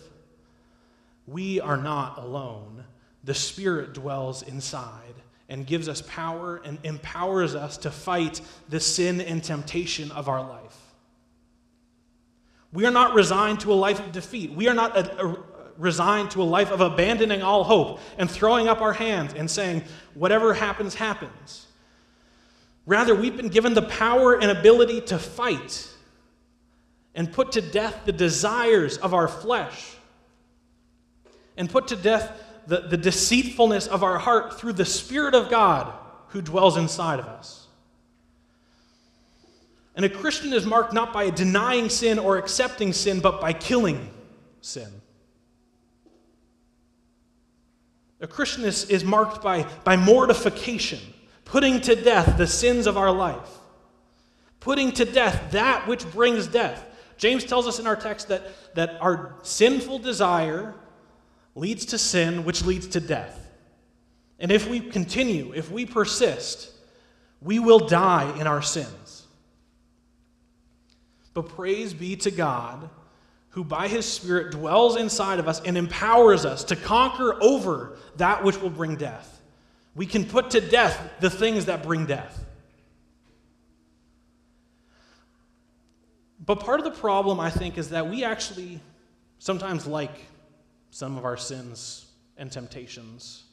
We 1.26 1.60
are 1.60 1.76
not 1.76 2.18
alone. 2.18 2.84
The 3.24 3.34
Spirit 3.34 3.92
dwells 3.92 4.42
inside 4.42 5.14
and 5.48 5.66
gives 5.66 5.88
us 5.88 6.02
power 6.02 6.62
and 6.64 6.78
empowers 6.84 7.54
us 7.54 7.76
to 7.78 7.90
fight 7.90 8.40
the 8.68 8.80
sin 8.80 9.20
and 9.20 9.42
temptation 9.42 10.10
of 10.12 10.28
our 10.28 10.40
life. 10.40 10.76
We 12.72 12.86
are 12.86 12.92
not 12.92 13.14
resigned 13.14 13.60
to 13.60 13.72
a 13.72 13.74
life 13.74 13.98
of 13.98 14.12
defeat. 14.12 14.52
We 14.52 14.68
are 14.68 14.74
not 14.74 14.96
a, 14.96 15.26
a, 15.26 15.36
resigned 15.76 16.30
to 16.32 16.42
a 16.42 16.44
life 16.44 16.70
of 16.70 16.80
abandoning 16.80 17.42
all 17.42 17.64
hope 17.64 17.98
and 18.16 18.30
throwing 18.30 18.68
up 18.68 18.80
our 18.80 18.92
hands 18.92 19.34
and 19.34 19.50
saying, 19.50 19.82
whatever 20.14 20.54
happens, 20.54 20.94
happens. 20.94 21.66
Rather, 22.86 23.14
we've 23.14 23.36
been 23.36 23.48
given 23.48 23.74
the 23.74 23.82
power 23.82 24.34
and 24.34 24.50
ability 24.50 25.00
to 25.00 25.18
fight 25.18 25.88
and 27.14 27.32
put 27.32 27.52
to 27.52 27.60
death 27.60 28.02
the 28.04 28.12
desires 28.12 28.98
of 28.98 29.14
our 29.14 29.26
flesh 29.26 29.96
and 31.56 31.68
put 31.68 31.88
to 31.88 31.96
death 31.96 32.40
the, 32.70 32.82
the 32.82 32.96
deceitfulness 32.96 33.88
of 33.88 34.04
our 34.04 34.16
heart 34.16 34.56
through 34.56 34.74
the 34.74 34.84
Spirit 34.84 35.34
of 35.34 35.50
God 35.50 35.92
who 36.28 36.40
dwells 36.40 36.76
inside 36.76 37.18
of 37.18 37.26
us. 37.26 37.66
And 39.96 40.04
a 40.04 40.08
Christian 40.08 40.52
is 40.52 40.64
marked 40.64 40.92
not 40.92 41.12
by 41.12 41.30
denying 41.30 41.88
sin 41.88 42.16
or 42.20 42.38
accepting 42.38 42.92
sin, 42.92 43.18
but 43.18 43.40
by 43.40 43.52
killing 43.52 44.08
sin. 44.60 44.86
A 48.20 48.28
Christian 48.28 48.62
is, 48.62 48.84
is 48.84 49.02
marked 49.02 49.42
by, 49.42 49.66
by 49.82 49.96
mortification, 49.96 51.00
putting 51.44 51.80
to 51.80 51.96
death 51.96 52.38
the 52.38 52.46
sins 52.46 52.86
of 52.86 52.96
our 52.96 53.10
life, 53.10 53.50
putting 54.60 54.92
to 54.92 55.04
death 55.04 55.50
that 55.50 55.88
which 55.88 56.08
brings 56.12 56.46
death. 56.46 56.86
James 57.16 57.42
tells 57.42 57.66
us 57.66 57.80
in 57.80 57.88
our 57.88 57.96
text 57.96 58.28
that, 58.28 58.42
that 58.76 58.96
our 59.00 59.34
sinful 59.42 59.98
desire 59.98 60.76
leads 61.60 61.84
to 61.84 61.98
sin, 61.98 62.44
which 62.44 62.64
leads 62.64 62.88
to 62.88 63.00
death. 63.00 63.36
And 64.38 64.50
if 64.50 64.66
we 64.66 64.80
continue, 64.80 65.52
if 65.54 65.70
we 65.70 65.84
persist, 65.84 66.72
we 67.42 67.58
will 67.58 67.80
die 67.80 68.34
in 68.40 68.46
our 68.46 68.62
sins. 68.62 69.26
But 71.34 71.50
praise 71.50 71.92
be 71.92 72.16
to 72.16 72.30
God, 72.30 72.88
who 73.50 73.62
by 73.62 73.88
his 73.88 74.06
Spirit 74.06 74.52
dwells 74.52 74.96
inside 74.96 75.38
of 75.38 75.46
us 75.46 75.60
and 75.60 75.76
empowers 75.76 76.46
us 76.46 76.64
to 76.64 76.76
conquer 76.76 77.40
over 77.42 77.98
that 78.16 78.42
which 78.42 78.60
will 78.60 78.70
bring 78.70 78.96
death. 78.96 79.40
We 79.94 80.06
can 80.06 80.24
put 80.24 80.50
to 80.52 80.60
death 80.62 80.98
the 81.20 81.28
things 81.28 81.66
that 81.66 81.82
bring 81.82 82.06
death. 82.06 82.42
But 86.44 86.60
part 86.60 86.80
of 86.80 86.84
the 86.84 86.98
problem, 86.98 87.38
I 87.38 87.50
think, 87.50 87.76
is 87.76 87.90
that 87.90 88.08
we 88.08 88.24
actually 88.24 88.80
sometimes 89.38 89.86
like 89.86 90.26
some 90.90 91.16
of 91.16 91.24
our 91.24 91.36
sins 91.36 92.06
and 92.36 92.50
temptations, 92.50 93.44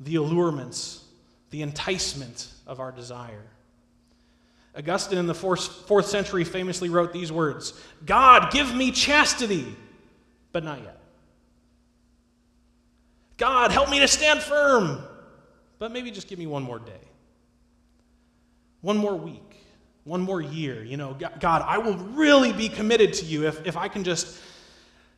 the 0.00 0.16
allurements, 0.16 1.04
the 1.50 1.62
enticement 1.62 2.48
of 2.66 2.80
our 2.80 2.92
desire. 2.92 3.44
Augustine 4.76 5.18
in 5.18 5.26
the 5.26 5.34
fourth, 5.34 5.86
fourth 5.86 6.06
century 6.06 6.44
famously 6.44 6.88
wrote 6.88 7.12
these 7.12 7.32
words 7.32 7.80
God, 8.04 8.52
give 8.52 8.74
me 8.74 8.90
chastity, 8.90 9.74
but 10.52 10.64
not 10.64 10.82
yet. 10.82 10.98
God, 13.36 13.70
help 13.70 13.90
me 13.90 14.00
to 14.00 14.08
stand 14.08 14.40
firm, 14.40 15.02
but 15.78 15.92
maybe 15.92 16.10
just 16.10 16.28
give 16.28 16.38
me 16.38 16.46
one 16.46 16.62
more 16.62 16.78
day, 16.78 16.92
one 18.80 18.96
more 18.96 19.14
week, 19.14 19.56
one 20.04 20.20
more 20.20 20.40
year. 20.40 20.82
You 20.82 20.96
know, 20.96 21.16
God, 21.40 21.62
I 21.66 21.78
will 21.78 21.96
really 21.96 22.52
be 22.52 22.68
committed 22.68 23.12
to 23.14 23.24
you 23.26 23.46
if, 23.46 23.66
if 23.66 23.76
I 23.76 23.88
can 23.88 24.04
just 24.04 24.40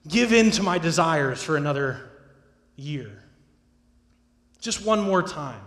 give 0.07 0.33
in 0.33 0.51
to 0.53 0.63
my 0.63 0.79
desires 0.79 1.43
for 1.43 1.57
another 1.57 2.11
year. 2.77 3.23
Just 4.61 4.85
one 4.85 5.01
more 5.01 5.23
time. 5.23 5.61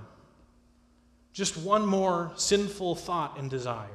Just 1.33 1.57
one 1.57 1.85
more 1.85 2.31
sinful 2.35 2.95
thought 2.95 3.37
and 3.39 3.49
desire. 3.49 3.87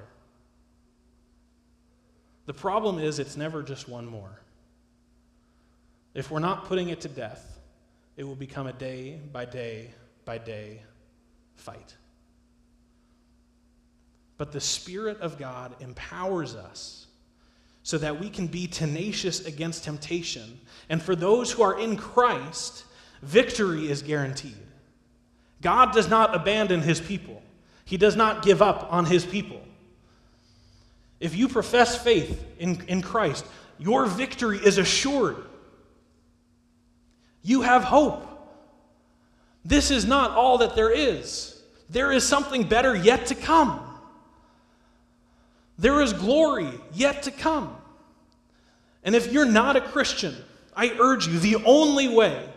The 2.46 2.55
problem 2.55 2.99
is, 2.99 3.18
it's 3.18 3.37
never 3.37 3.62
just 3.62 3.88
one 3.88 4.07
more. 4.07 4.40
If 6.14 6.31
we're 6.31 6.38
not 6.38 6.64
putting 6.64 6.88
it 6.88 7.01
to 7.03 7.09
death, 7.09 7.59
it 8.16 8.25
will 8.25 8.37
become 8.37 8.66
a 8.66 8.72
day 8.72 9.20
by 9.33 9.44
day 9.44 9.90
by 10.25 10.38
day 10.38 10.81
fight. 11.57 11.94
But 14.38 14.53
the 14.53 14.61
Spirit 14.61 15.20
of 15.20 15.38
God 15.38 15.75
empowers 15.81 16.55
us 16.55 17.06
so 17.87 17.99
that 17.99 18.18
we 18.18 18.29
can 18.29 18.49
be 18.49 18.66
tenacious 18.66 19.46
against 19.46 19.85
temptation. 19.85 20.59
And 20.88 21.01
for 21.01 21.14
those 21.14 21.53
who 21.53 21.62
are 21.62 21.79
in 21.79 21.96
Christ, 21.96 22.85
victory 23.22 23.88
is 23.88 24.03
guaranteed. 24.03 24.57
God 25.62 25.92
does 25.92 26.09
not 26.09 26.35
abandon 26.35 26.81
his 26.81 27.01
people, 27.01 27.40
he 27.85 27.96
does 27.96 28.16
not 28.16 28.42
give 28.42 28.61
up 28.61 28.88
on 28.92 29.05
his 29.05 29.25
people. 29.25 29.61
If 31.20 31.37
you 31.37 31.46
profess 31.46 31.96
faith 31.96 32.44
in, 32.59 32.83
in 32.88 33.03
Christ, 33.03 33.46
your 33.79 34.07
victory 34.07 34.59
is 34.59 34.79
assured. 34.79 35.37
You 37.44 37.62
have 37.62 37.85
hope. 37.85 38.27
This 39.64 39.92
is 39.92 40.05
not 40.05 40.33
all 40.33 40.59
that 40.59 40.75
there 40.75 40.90
is. 40.90 41.62
There 41.88 42.11
is 42.11 42.27
something 42.27 42.64
better 42.64 42.96
yet 42.96 43.27
to 43.27 43.37
come. 43.37 43.86
There 45.79 46.01
is 46.01 46.12
glory 46.12 46.71
yet 46.93 47.25
to 47.25 47.31
come. 47.31 47.77
And 49.03 49.15
if 49.15 49.33
you're 49.33 49.44
not 49.44 49.77
a 49.77 49.81
Christian, 49.81 50.35
I 50.75 50.96
urge 50.98 51.27
you 51.29 51.38
the 51.38 51.57
only 51.65 52.09
way 52.09 52.48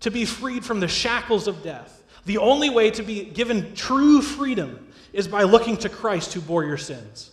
to 0.00 0.10
be 0.10 0.24
freed 0.24 0.64
from 0.64 0.80
the 0.80 0.88
shackles 0.88 1.48
of 1.48 1.62
death, 1.62 2.02
the 2.26 2.38
only 2.38 2.70
way 2.70 2.90
to 2.90 3.02
be 3.02 3.24
given 3.24 3.74
true 3.74 4.22
freedom 4.22 4.88
is 5.12 5.28
by 5.28 5.44
looking 5.44 5.76
to 5.78 5.88
Christ 5.88 6.32
who 6.34 6.40
bore 6.40 6.64
your 6.64 6.76
sins. 6.76 7.30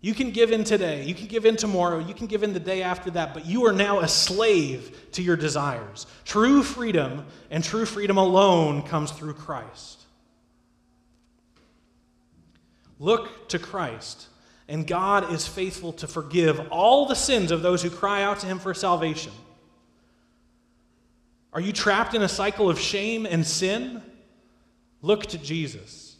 You 0.00 0.14
can 0.14 0.32
give 0.32 0.50
in 0.50 0.64
today, 0.64 1.04
you 1.04 1.14
can 1.14 1.28
give 1.28 1.46
in 1.46 1.56
tomorrow, 1.56 2.00
you 2.00 2.12
can 2.12 2.26
give 2.26 2.42
in 2.42 2.52
the 2.52 2.60
day 2.60 2.82
after 2.82 3.10
that, 3.12 3.34
but 3.34 3.46
you 3.46 3.66
are 3.66 3.72
now 3.72 4.00
a 4.00 4.08
slave 4.08 5.12
to 5.12 5.22
your 5.22 5.36
desires. 5.36 6.08
True 6.24 6.64
freedom 6.64 7.24
and 7.52 7.62
true 7.62 7.86
freedom 7.86 8.18
alone 8.18 8.82
comes 8.82 9.12
through 9.12 9.34
Christ. 9.34 10.01
Look 13.02 13.48
to 13.48 13.58
Christ, 13.58 14.28
and 14.68 14.86
God 14.86 15.32
is 15.32 15.44
faithful 15.44 15.92
to 15.94 16.06
forgive 16.06 16.68
all 16.70 17.04
the 17.04 17.16
sins 17.16 17.50
of 17.50 17.60
those 17.60 17.82
who 17.82 17.90
cry 17.90 18.22
out 18.22 18.38
to 18.38 18.46
Him 18.46 18.60
for 18.60 18.72
salvation. 18.74 19.32
Are 21.52 21.60
you 21.60 21.72
trapped 21.72 22.14
in 22.14 22.22
a 22.22 22.28
cycle 22.28 22.70
of 22.70 22.78
shame 22.78 23.26
and 23.26 23.44
sin? 23.44 24.00
Look 25.00 25.26
to 25.26 25.38
Jesus. 25.38 26.14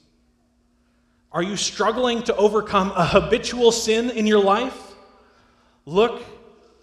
Are 1.30 1.40
you 1.40 1.56
struggling 1.56 2.24
to 2.24 2.34
overcome 2.34 2.90
a 2.96 3.06
habitual 3.06 3.70
sin 3.70 4.10
in 4.10 4.26
your 4.26 4.42
life? 4.42 4.96
Look 5.86 6.20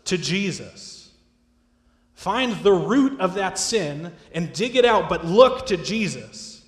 to 0.06 0.18
Jesus. 0.18 1.12
Find 2.14 2.56
the 2.64 2.72
root 2.72 3.20
of 3.20 3.34
that 3.34 3.60
sin 3.60 4.14
and 4.32 4.54
dig 4.54 4.78
it 4.78 4.86
out, 4.86 5.10
but 5.10 5.26
look 5.26 5.66
to 5.66 5.76
Jesus. 5.76 6.59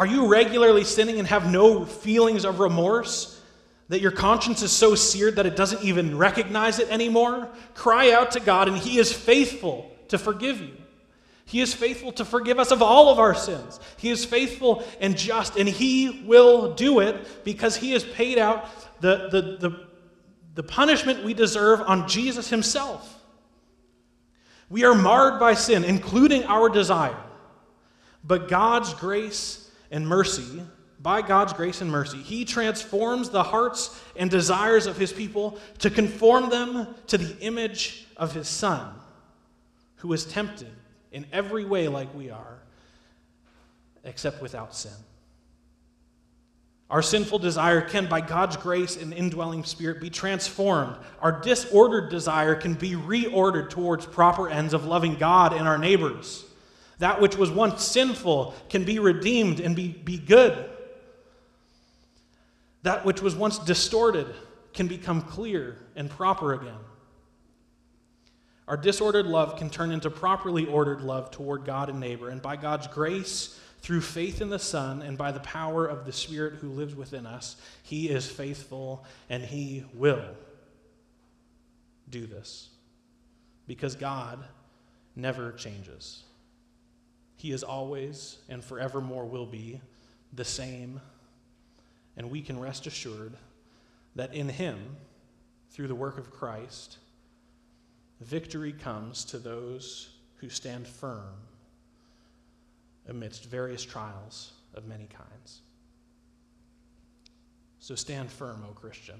Are 0.00 0.06
you 0.06 0.28
regularly 0.28 0.84
sinning 0.84 1.18
and 1.18 1.28
have 1.28 1.52
no 1.52 1.84
feelings 1.84 2.46
of 2.46 2.58
remorse? 2.58 3.38
That 3.90 4.00
your 4.00 4.12
conscience 4.12 4.62
is 4.62 4.72
so 4.72 4.94
seared 4.94 5.36
that 5.36 5.44
it 5.44 5.56
doesn't 5.56 5.84
even 5.84 6.16
recognize 6.16 6.78
it 6.78 6.88
anymore? 6.88 7.50
Cry 7.74 8.12
out 8.12 8.30
to 8.30 8.40
God, 8.40 8.66
and 8.66 8.78
He 8.78 8.98
is 8.98 9.12
faithful 9.12 9.94
to 10.08 10.16
forgive 10.16 10.58
you. 10.58 10.72
He 11.44 11.60
is 11.60 11.74
faithful 11.74 12.12
to 12.12 12.24
forgive 12.24 12.58
us 12.58 12.70
of 12.70 12.80
all 12.80 13.10
of 13.10 13.18
our 13.18 13.34
sins. 13.34 13.78
He 13.98 14.08
is 14.08 14.24
faithful 14.24 14.82
and 15.02 15.18
just, 15.18 15.56
and 15.56 15.68
He 15.68 16.24
will 16.24 16.72
do 16.72 17.00
it 17.00 17.44
because 17.44 17.76
He 17.76 17.92
has 17.92 18.02
paid 18.02 18.38
out 18.38 18.70
the, 19.02 19.28
the, 19.30 19.68
the, 19.68 19.86
the 20.54 20.62
punishment 20.62 21.24
we 21.24 21.34
deserve 21.34 21.82
on 21.82 22.08
Jesus 22.08 22.48
Himself. 22.48 23.22
We 24.70 24.84
are 24.84 24.94
marred 24.94 25.38
by 25.38 25.52
sin, 25.52 25.84
including 25.84 26.44
our 26.44 26.70
desire. 26.70 27.22
But 28.24 28.48
God's 28.48 28.94
grace 28.94 29.59
and 29.90 30.06
mercy, 30.06 30.62
by 31.00 31.22
God's 31.22 31.52
grace 31.52 31.80
and 31.80 31.90
mercy, 31.90 32.18
He 32.18 32.44
transforms 32.44 33.30
the 33.30 33.42
hearts 33.42 33.98
and 34.16 34.30
desires 34.30 34.86
of 34.86 34.98
His 34.98 35.12
people 35.12 35.58
to 35.78 35.90
conform 35.90 36.50
them 36.50 36.88
to 37.06 37.16
the 37.16 37.38
image 37.40 38.06
of 38.16 38.34
His 38.34 38.48
Son, 38.48 38.92
who 39.96 40.08
was 40.08 40.26
tempted 40.26 40.70
in 41.10 41.26
every 41.32 41.64
way 41.64 41.88
like 41.88 42.14
we 42.14 42.30
are, 42.30 42.58
except 44.04 44.42
without 44.42 44.74
sin. 44.74 44.92
Our 46.90 47.02
sinful 47.02 47.38
desire 47.38 47.80
can, 47.80 48.08
by 48.08 48.20
God's 48.20 48.56
grace 48.56 48.96
and 48.96 49.14
indwelling 49.14 49.62
spirit, 49.62 50.00
be 50.00 50.10
transformed. 50.10 50.96
Our 51.22 51.40
disordered 51.40 52.10
desire 52.10 52.56
can 52.56 52.74
be 52.74 52.92
reordered 52.92 53.70
towards 53.70 54.06
proper 54.06 54.48
ends 54.48 54.74
of 54.74 54.86
loving 54.86 55.14
God 55.14 55.52
and 55.52 55.68
our 55.68 55.78
neighbors. 55.78 56.44
That 57.00 57.20
which 57.20 57.36
was 57.36 57.50
once 57.50 57.82
sinful 57.82 58.54
can 58.68 58.84
be 58.84 58.98
redeemed 58.98 59.58
and 59.58 59.74
be, 59.74 59.88
be 59.88 60.18
good. 60.18 60.68
That 62.82 63.04
which 63.06 63.22
was 63.22 63.34
once 63.34 63.58
distorted 63.58 64.26
can 64.74 64.86
become 64.86 65.22
clear 65.22 65.78
and 65.96 66.10
proper 66.10 66.52
again. 66.52 66.78
Our 68.68 68.76
disordered 68.76 69.26
love 69.26 69.56
can 69.56 69.70
turn 69.70 69.90
into 69.90 70.10
properly 70.10 70.66
ordered 70.66 71.00
love 71.00 71.30
toward 71.30 71.64
God 71.64 71.88
and 71.88 72.00
neighbor. 72.00 72.28
And 72.28 72.40
by 72.40 72.56
God's 72.56 72.86
grace, 72.86 73.58
through 73.80 74.02
faith 74.02 74.42
in 74.42 74.50
the 74.50 74.58
Son, 74.58 75.00
and 75.00 75.16
by 75.16 75.32
the 75.32 75.40
power 75.40 75.86
of 75.86 76.04
the 76.04 76.12
Spirit 76.12 76.56
who 76.56 76.68
lives 76.68 76.94
within 76.94 77.26
us, 77.26 77.56
He 77.82 78.10
is 78.10 78.30
faithful 78.30 79.06
and 79.30 79.42
He 79.42 79.84
will 79.94 80.36
do 82.10 82.26
this. 82.26 82.68
Because 83.66 83.96
God 83.96 84.38
never 85.16 85.52
changes. 85.52 86.24
He 87.40 87.52
is 87.52 87.62
always 87.62 88.36
and 88.50 88.62
forevermore 88.62 89.24
will 89.24 89.46
be 89.46 89.80
the 90.34 90.44
same. 90.44 91.00
And 92.14 92.30
we 92.30 92.42
can 92.42 92.60
rest 92.60 92.86
assured 92.86 93.32
that 94.14 94.34
in 94.34 94.46
Him, 94.46 94.96
through 95.70 95.88
the 95.88 95.94
work 95.94 96.18
of 96.18 96.30
Christ, 96.30 96.98
victory 98.20 98.74
comes 98.74 99.24
to 99.24 99.38
those 99.38 100.10
who 100.36 100.50
stand 100.50 100.86
firm 100.86 101.32
amidst 103.08 103.46
various 103.46 103.86
trials 103.86 104.52
of 104.74 104.86
many 104.86 105.06
kinds. 105.06 105.62
So 107.78 107.94
stand 107.94 108.30
firm, 108.30 108.66
O 108.68 108.74
Christian. 108.74 109.18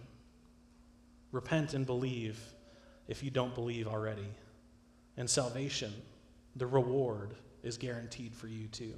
Repent 1.33 1.73
and 1.73 1.87
believe 1.87 2.39
if 3.09 3.23
you 3.23 3.31
don't 3.31 3.55
believe 3.55 3.89
already. 3.89 4.29
And 5.17 5.31
salvation, 5.31 5.95
the 6.55 6.67
reward, 6.67 7.35
is 7.63 7.77
guaranteed 7.77 8.35
for 8.35 8.47
you 8.47 8.67
too. 8.69 8.95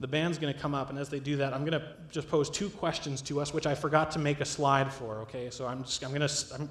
The 0.00 0.08
band's 0.08 0.38
going 0.38 0.52
to 0.52 0.58
come 0.58 0.74
up, 0.74 0.90
and 0.90 0.98
as 0.98 1.08
they 1.08 1.20
do 1.20 1.36
that, 1.36 1.54
I'm 1.54 1.64
going 1.64 1.80
to 1.80 1.86
just 2.10 2.28
pose 2.28 2.50
two 2.50 2.68
questions 2.68 3.22
to 3.22 3.40
us, 3.40 3.54
which 3.54 3.66
I 3.66 3.74
forgot 3.74 4.10
to 4.12 4.18
make 4.18 4.40
a 4.40 4.44
slide 4.44 4.92
for. 4.92 5.20
Okay, 5.20 5.50
so 5.50 5.66
I'm 5.66 5.84
just 5.84 6.02
I'm 6.02 6.10
going 6.10 6.20
to 6.20 6.68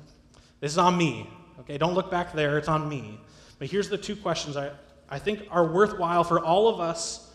this 0.64 0.72
is 0.72 0.78
on 0.78 0.98
me. 0.98 1.30
Okay, 1.60 1.78
don't 1.78 1.94
look 1.94 2.10
back 2.10 2.34
there, 2.34 2.58
it's 2.58 2.68
on 2.68 2.88
me. 2.88 3.20
But 3.60 3.70
here's 3.70 3.90
the 3.90 3.98
two 3.98 4.16
questions 4.16 4.58
I, 4.58 4.72
I 5.10 5.20
think 5.20 5.48
are 5.52 5.66
worthwhile 5.66 6.24
for 6.24 6.40
all 6.40 6.68
of 6.68 6.80
us 6.80 7.32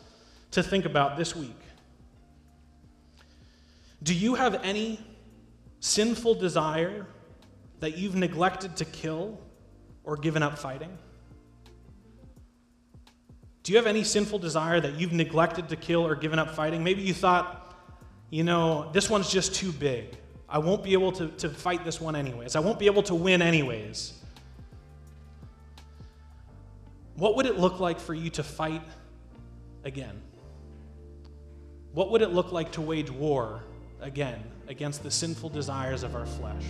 to 0.53 0.63
think 0.63 0.85
about 0.85 1.17
this 1.17 1.37
week. 1.37 1.61
Do 4.03 4.15
you 4.15 4.35
have 4.35 4.55
any 4.65 5.01
sinful 5.81 6.35
desire 6.35 7.07
that 7.81 7.99
you've 7.99 8.15
neglected 8.15 8.77
to 8.77 8.85
kill 8.85 9.39
or 10.05 10.17
given 10.17 10.43
up 10.43 10.59
fighting? 10.59 10.97
Do 13.69 13.75
you 13.75 13.77
have 13.77 13.87
any 13.87 14.03
sinful 14.03 14.39
desire 14.39 14.81
that 14.81 14.95
you've 14.95 15.12
neglected 15.12 15.69
to 15.69 15.77
kill 15.77 16.07
or 16.07 16.14
given 16.14 16.39
up 16.39 16.55
fighting? 16.55 16.83
Maybe 16.83 17.03
you 17.03 17.12
thought, 17.12 17.77
you 18.31 18.43
know, 18.43 18.89
this 18.95 19.11
one's 19.11 19.31
just 19.31 19.55
too 19.55 19.73
big. 19.73 20.16
I 20.49 20.57
won't 20.57 20.83
be 20.83 20.95
able 20.95 21.12
to, 21.12 21.29
to 21.29 21.51
fight 21.51 21.85
this 21.85 22.01
one 22.01 22.16
anyways. 22.16 22.57
I 22.57 22.61
won't 22.61 22.79
be 22.79 22.87
able 22.87 23.03
to 23.03 23.14
win 23.14 23.43
anyways. 23.43 24.14
What 27.16 27.37
would 27.37 27.45
it 27.45 27.59
look 27.59 27.79
like 27.79 28.01
for 28.01 28.14
you 28.14 28.31
to 28.31 28.43
fight 28.43 28.81
again? 29.85 30.19
What 31.93 32.11
would 32.11 32.23
it 32.23 32.31
look 32.31 32.53
like 32.53 32.73
to 32.73 32.81
wage 32.81 33.11
war 33.11 33.64
again 34.01 34.43
against 34.66 35.03
the 35.03 35.11
sinful 35.11 35.51
desires 35.51 36.05
of 36.05 36.14
our 36.14 36.25
flesh? 36.25 36.64